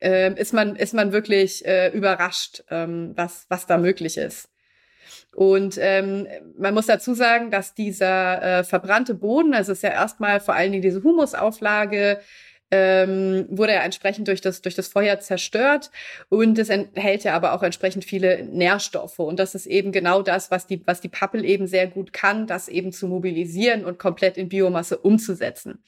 [0.00, 4.48] äh, ist man, ist man wirklich äh, überrascht, ähm, was, was da möglich ist.
[5.38, 6.26] Und ähm,
[6.58, 10.56] man muss dazu sagen, dass dieser äh, verbrannte Boden, also es ist ja erstmal vor
[10.56, 12.18] allen Dingen diese Humusauflage,
[12.72, 15.92] ähm, wurde ja entsprechend durch das, durch das Feuer zerstört
[16.28, 19.20] und es enthält ja aber auch entsprechend viele Nährstoffe.
[19.20, 22.48] Und das ist eben genau das, was die, was die Pappel eben sehr gut kann,
[22.48, 25.84] das eben zu mobilisieren und komplett in Biomasse umzusetzen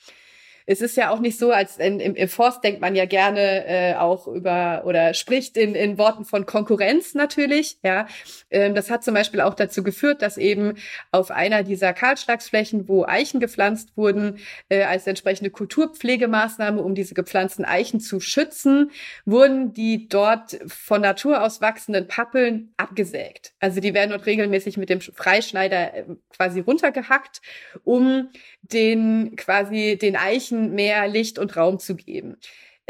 [0.67, 3.67] es ist ja auch nicht so, als in, im, im Forst denkt man ja gerne
[3.67, 7.79] äh, auch über oder spricht in, in Worten von Konkurrenz natürlich.
[7.83, 8.07] Ja,
[8.51, 10.75] ähm, das hat zum Beispiel auch dazu geführt, dass eben
[11.11, 14.39] auf einer dieser Kahlschlagsflächen, wo Eichen gepflanzt wurden,
[14.69, 18.91] äh, als entsprechende Kulturpflegemaßnahme, um diese gepflanzten Eichen zu schützen,
[19.25, 23.53] wurden die dort von Natur aus wachsenden Pappeln abgesägt.
[23.61, 26.05] Also die werden dort regelmäßig mit dem Freischneider äh,
[26.37, 27.41] quasi runtergehackt,
[27.85, 28.29] um
[28.63, 32.37] den quasi den Eichen mehr Licht und Raum zu geben.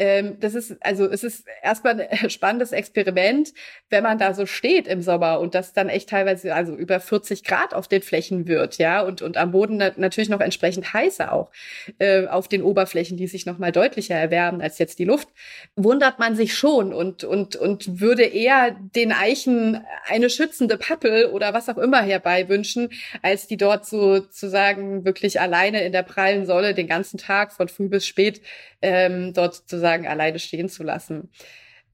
[0.01, 3.53] Ähm, das ist, also es ist erstmal ein spannendes Experiment,
[3.91, 7.45] wenn man da so steht im Sommer und das dann echt teilweise also über 40
[7.45, 11.51] Grad auf den Flächen wird, ja, und, und am Boden natürlich noch entsprechend heißer auch
[11.99, 15.29] äh, auf den Oberflächen, die sich nochmal deutlicher erwärmen als jetzt die Luft,
[15.77, 21.53] wundert man sich schon und, und, und würde eher den Eichen eine schützende Pappel oder
[21.53, 22.89] was auch immer herbei wünschen,
[23.21, 27.89] als die dort sozusagen wirklich alleine in der prallen Sonne den ganzen Tag von früh
[27.89, 28.41] bis spät
[28.83, 31.31] ähm, dort sozusagen alleine stehen zu lassen.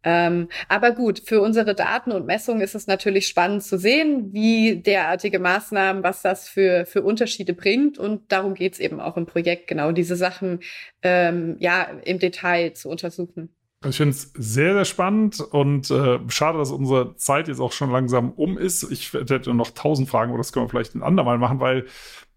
[0.09, 4.77] Ähm, aber gut, für unsere Daten und Messungen ist es natürlich spannend zu sehen, wie
[4.77, 7.99] derartige Maßnahmen, was das für, für Unterschiede bringt.
[7.99, 10.61] Und darum geht's eben auch im Projekt, genau diese Sachen
[11.03, 13.49] ähm, ja im Detail zu untersuchen.
[13.85, 17.91] Ich finde es sehr, sehr spannend und äh, schade, dass unsere Zeit jetzt auch schon
[17.91, 18.91] langsam um ist.
[18.91, 21.85] Ich hätte noch tausend Fragen, aber das können wir vielleicht ein andermal machen, weil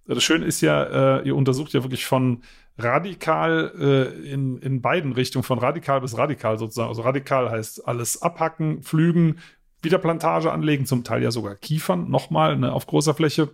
[0.05, 2.41] das Schöne ist ja, äh, ihr untersucht ja wirklich von
[2.83, 6.89] radikal äh, in, in beiden Richtungen, von radikal bis radikal sozusagen.
[6.89, 9.39] Also radikal heißt alles abhacken, pflügen,
[9.81, 13.49] wieder Plantage anlegen, zum Teil ja sogar Kiefern, nochmal ne, auf großer Fläche,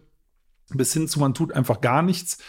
[0.70, 2.40] bis hin zu man tut einfach gar nichts.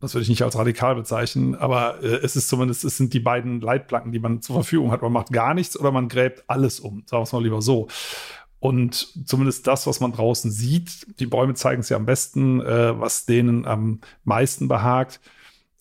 [0.00, 3.20] Das würde ich nicht als radikal bezeichnen, aber äh, es ist zumindest, es sind die
[3.20, 5.02] beiden Leitplanken, die man zur Verfügung hat.
[5.02, 7.02] Man macht gar nichts oder man gräbt alles um.
[7.06, 7.88] Sagen wir es mal lieber so.
[8.60, 12.98] Und zumindest das, was man draußen sieht, die Bäume zeigen es ja am besten, äh,
[12.98, 15.20] was denen am meisten behagt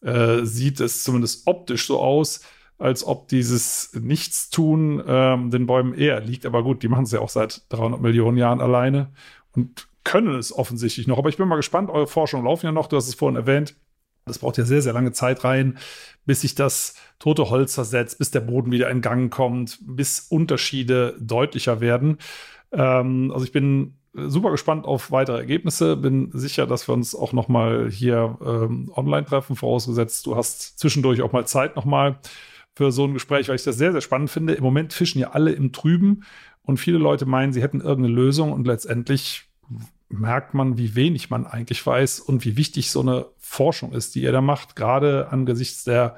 [0.02, 2.41] äh, sieht es zumindest optisch so aus,
[2.78, 6.45] als ob dieses Nichtstun ähm, den Bäumen eher liegt.
[6.45, 9.12] Aber gut, die machen es ja auch seit 300 Millionen Jahren alleine
[9.52, 11.18] und können es offensichtlich noch.
[11.18, 13.76] Aber ich bin mal gespannt, eure Forschungen laufen ja noch, du hast es vorhin erwähnt.
[14.26, 15.78] Das braucht ja sehr, sehr lange Zeit rein,
[16.26, 21.18] bis sich das tote Holz versetzt, bis der Boden wieder in Gang kommt, bis Unterschiede
[21.20, 22.18] deutlicher werden.
[22.72, 25.95] Ähm, also ich bin super gespannt auf weitere Ergebnisse.
[25.95, 30.80] Bin sicher, dass wir uns auch noch mal hier ähm, online treffen, vorausgesetzt du hast
[30.80, 32.20] zwischendurch auch mal Zeit noch mal
[32.76, 34.53] für so ein Gespräch, weil ich das sehr, sehr spannend finde.
[34.53, 36.24] Im Moment fischen ja alle im Trüben
[36.61, 39.49] und viele Leute meinen, sie hätten irgendeine Lösung und letztendlich
[40.09, 44.24] merkt man, wie wenig man eigentlich weiß und wie wichtig so eine Forschung ist, die
[44.24, 46.17] ihr da macht, gerade angesichts der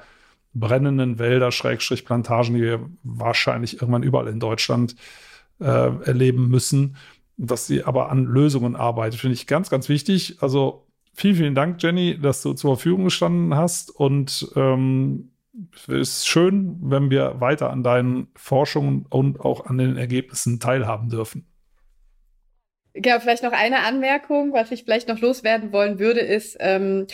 [0.54, 4.96] brennenden Wälder, Schrägstrich Plantagen, die wir wahrscheinlich irgendwann überall in Deutschland
[5.60, 6.96] äh, erleben müssen,
[7.46, 10.36] dass sie aber an Lösungen arbeitet, finde ich ganz, ganz wichtig.
[10.40, 15.32] Also vielen, vielen Dank, Jenny, dass du zur Verfügung gestanden hast und ähm,
[15.76, 21.10] es ist schön, wenn wir weiter an deinen Forschungen und auch an den Ergebnissen teilhaben
[21.10, 21.46] dürfen.
[22.94, 27.06] Ja, vielleicht noch eine Anmerkung, was ich vielleicht noch loswerden wollen würde, ist, ähm,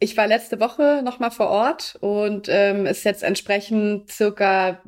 [0.00, 4.80] ich war letzte Woche noch mal vor Ort und ähm, ist jetzt entsprechend circa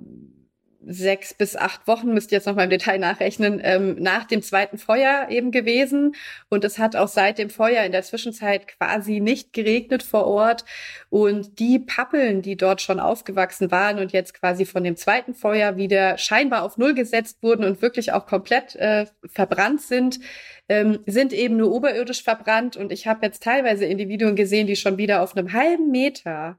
[0.87, 4.43] sechs bis acht Wochen, müsst ihr jetzt noch mal im Detail nachrechnen, ähm, nach dem
[4.43, 6.14] zweiten Feuer eben gewesen.
[6.49, 10.64] Und es hat auch seit dem Feuer in der Zwischenzeit quasi nicht geregnet vor Ort.
[11.11, 15.76] Und die Pappeln, die dort schon aufgewachsen waren und jetzt quasi von dem zweiten Feuer
[15.76, 20.20] wieder scheinbar auf Null gesetzt wurden und wirklich auch komplett äh, verbrannt sind,
[20.68, 22.76] ähm, sind eben nur oberirdisch verbrannt.
[22.76, 26.59] Und ich habe jetzt teilweise Individuen gesehen, die schon wieder auf einem halben Meter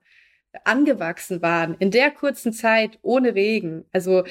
[0.64, 3.86] angewachsen waren in der kurzen Zeit ohne Regen.
[3.92, 4.24] Also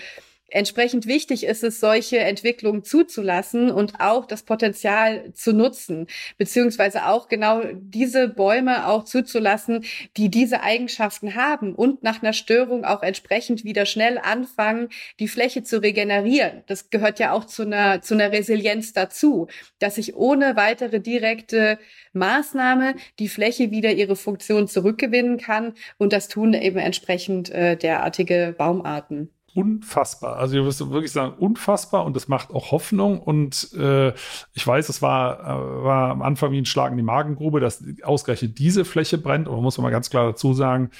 [0.51, 7.28] Entsprechend wichtig ist es, solche Entwicklungen zuzulassen und auch das Potenzial zu nutzen, beziehungsweise auch
[7.28, 9.84] genau diese Bäume auch zuzulassen,
[10.16, 14.88] die diese Eigenschaften haben und nach einer Störung auch entsprechend wieder schnell anfangen,
[15.20, 16.64] die Fläche zu regenerieren.
[16.66, 19.46] Das gehört ja auch zu einer, zu einer Resilienz dazu,
[19.78, 21.78] dass ich ohne weitere direkte
[22.12, 28.55] Maßnahme die Fläche wieder ihre Funktion zurückgewinnen kann und das tun eben entsprechend äh, derartige
[28.59, 30.36] Baumarten unfassbar.
[30.36, 33.20] Also ich würde wirklich sagen, unfassbar und das macht auch Hoffnung.
[33.20, 34.12] Und äh,
[34.53, 37.82] ich weiß, es war, äh, war am Anfang wie ein Schlag in die Magengrube, dass
[38.03, 39.48] ausgerechnet diese Fläche brennt.
[39.48, 40.90] Aber muss man mal ganz klar dazu sagen,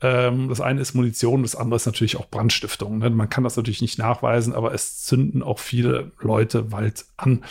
[0.00, 2.98] ähm, das eine ist Munition, das andere ist natürlich auch Brandstiftung.
[2.98, 3.10] Ne?
[3.10, 7.44] Man kann das natürlich nicht nachweisen, aber es zünden auch viele Leute Wald an.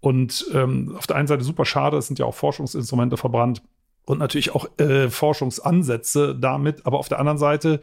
[0.00, 3.62] Und ähm, auf der einen Seite super schade, es sind ja auch Forschungsinstrumente verbrannt
[4.04, 6.86] und natürlich auch äh, Forschungsansätze damit.
[6.86, 7.80] Aber auf der anderen Seite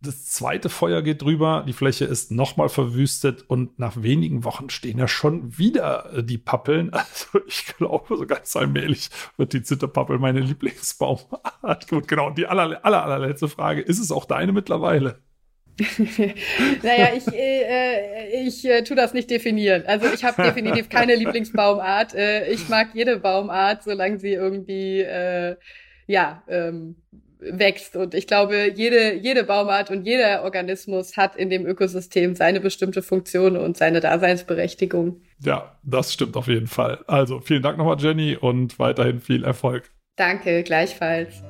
[0.00, 4.98] das zweite Feuer geht drüber, die Fläche ist nochmal verwüstet und nach wenigen Wochen stehen
[4.98, 6.92] ja schon wieder äh, die Pappeln.
[6.98, 11.88] Also ich glaube, so ganz allmählich wird die Zitterpappel meine Lieblingsbaumart.
[11.88, 12.28] Gut, genau.
[12.28, 15.20] Und die aller, aller, allerletzte Frage, ist es auch deine mittlerweile?
[16.82, 19.84] naja, ich, äh, äh, ich äh, tu das nicht definieren.
[19.86, 22.14] Also ich habe definitiv keine Lieblingsbaumart.
[22.14, 25.56] Äh, ich mag jede Baumart, solange sie irgendwie äh,
[26.06, 26.96] ja ähm,
[27.40, 27.96] wächst.
[27.96, 33.02] Und ich glaube, jede, jede Baumart und jeder Organismus hat in dem Ökosystem seine bestimmte
[33.02, 35.20] Funktion und seine Daseinsberechtigung.
[35.40, 37.04] Ja, das stimmt auf jeden Fall.
[37.06, 39.90] Also vielen Dank nochmal, Jenny, und weiterhin viel Erfolg.
[40.16, 41.42] Danke, gleichfalls.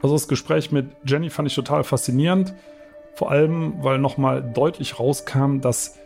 [0.00, 2.54] Also das Gespräch mit Jenny fand ich total faszinierend.
[3.14, 5.98] Vor allem, weil nochmal deutlich rauskam, dass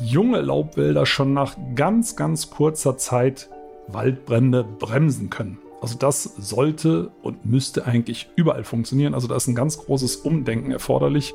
[0.00, 3.48] junge Laubwälder schon nach ganz, ganz kurzer Zeit
[3.88, 5.58] Waldbrände bremsen können.
[5.80, 9.14] Also das sollte und müsste eigentlich überall funktionieren.
[9.14, 11.34] Also da ist ein ganz großes Umdenken erforderlich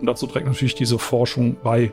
[0.00, 1.92] und dazu trägt natürlich diese Forschung bei.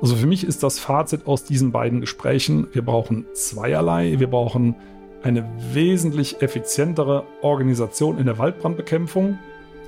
[0.00, 4.18] Also für mich ist das Fazit aus diesen beiden Gesprächen, wir brauchen zweierlei.
[4.18, 4.74] Wir brauchen
[5.22, 9.38] eine wesentlich effizientere Organisation in der Waldbrandbekämpfung.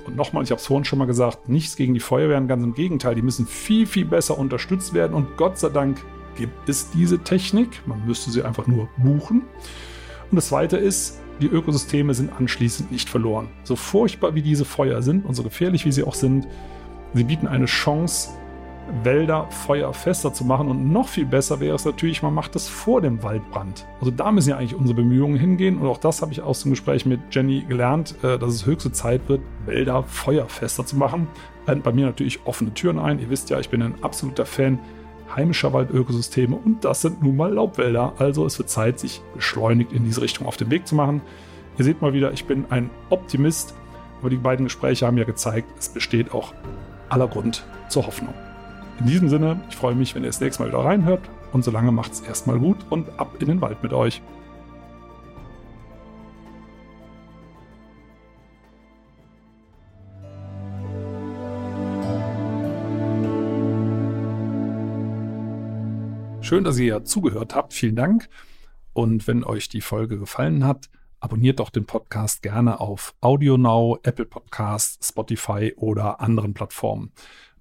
[0.05, 2.73] Und nochmal, ich habe es vorhin schon mal gesagt, nichts gegen die Feuerwehren, ganz im
[2.73, 5.13] Gegenteil, die müssen viel, viel besser unterstützt werden.
[5.13, 6.03] Und Gott sei Dank
[6.35, 7.81] gibt es diese Technik.
[7.85, 9.41] Man müsste sie einfach nur buchen.
[10.29, 13.49] Und das Zweite ist, die Ökosysteme sind anschließend nicht verloren.
[13.63, 16.47] So furchtbar wie diese Feuer sind und so gefährlich wie sie auch sind,
[17.13, 18.29] sie bieten eine Chance,
[19.03, 20.67] Wälder feuerfester zu machen.
[20.67, 23.85] Und noch viel besser wäre es natürlich, man macht das vor dem Waldbrand.
[23.99, 25.77] Also da müssen ja eigentlich unsere Bemühungen hingehen.
[25.77, 28.91] Und auch das habe ich aus dem Gespräch mit Jenny gelernt, äh, dass es höchste
[28.91, 31.27] Zeit wird, Wälder feuerfester zu machen.
[31.67, 33.19] Rennt bei mir natürlich offene Türen ein.
[33.19, 34.79] Ihr wisst ja, ich bin ein absoluter Fan
[35.35, 38.13] heimischer Waldökosysteme und das sind nun mal Laubwälder.
[38.19, 41.21] Also es wird Zeit, sich beschleunigt in diese Richtung auf den Weg zu machen.
[41.77, 43.73] Ihr seht mal wieder, ich bin ein Optimist,
[44.21, 46.53] aber die beiden Gespräche haben ja gezeigt, es besteht auch
[47.09, 48.33] aller Grund zur Hoffnung.
[48.99, 51.91] In diesem Sinne, ich freue mich, wenn ihr das nächste Mal wieder reinhört und solange
[51.91, 54.21] macht's erstmal gut und ab in den Wald mit euch.
[66.39, 67.73] Schön, dass ihr ja zugehört habt.
[67.73, 68.29] Vielen Dank.
[68.93, 70.89] Und wenn euch die Folge gefallen hat,
[71.19, 77.11] abonniert doch den Podcast gerne auf AudioNow, Apple Podcasts, Spotify oder anderen Plattformen.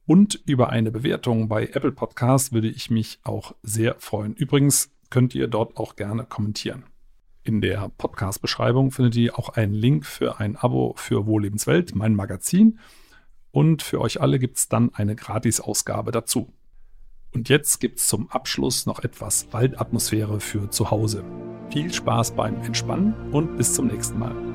[0.07, 4.35] Und über eine Bewertung bei Apple Podcasts würde ich mich auch sehr freuen.
[4.35, 6.85] Übrigens könnt ihr dort auch gerne kommentieren.
[7.43, 12.79] In der Podcast-Beschreibung findet ihr auch einen Link für ein Abo für Wohllebenswelt, mein Magazin.
[13.51, 16.53] Und für euch alle gibt es dann eine Gratis-Ausgabe dazu.
[17.33, 21.25] Und jetzt gibt es zum Abschluss noch etwas Waldatmosphäre für zu Hause.
[21.71, 24.54] Viel Spaß beim Entspannen und bis zum nächsten Mal.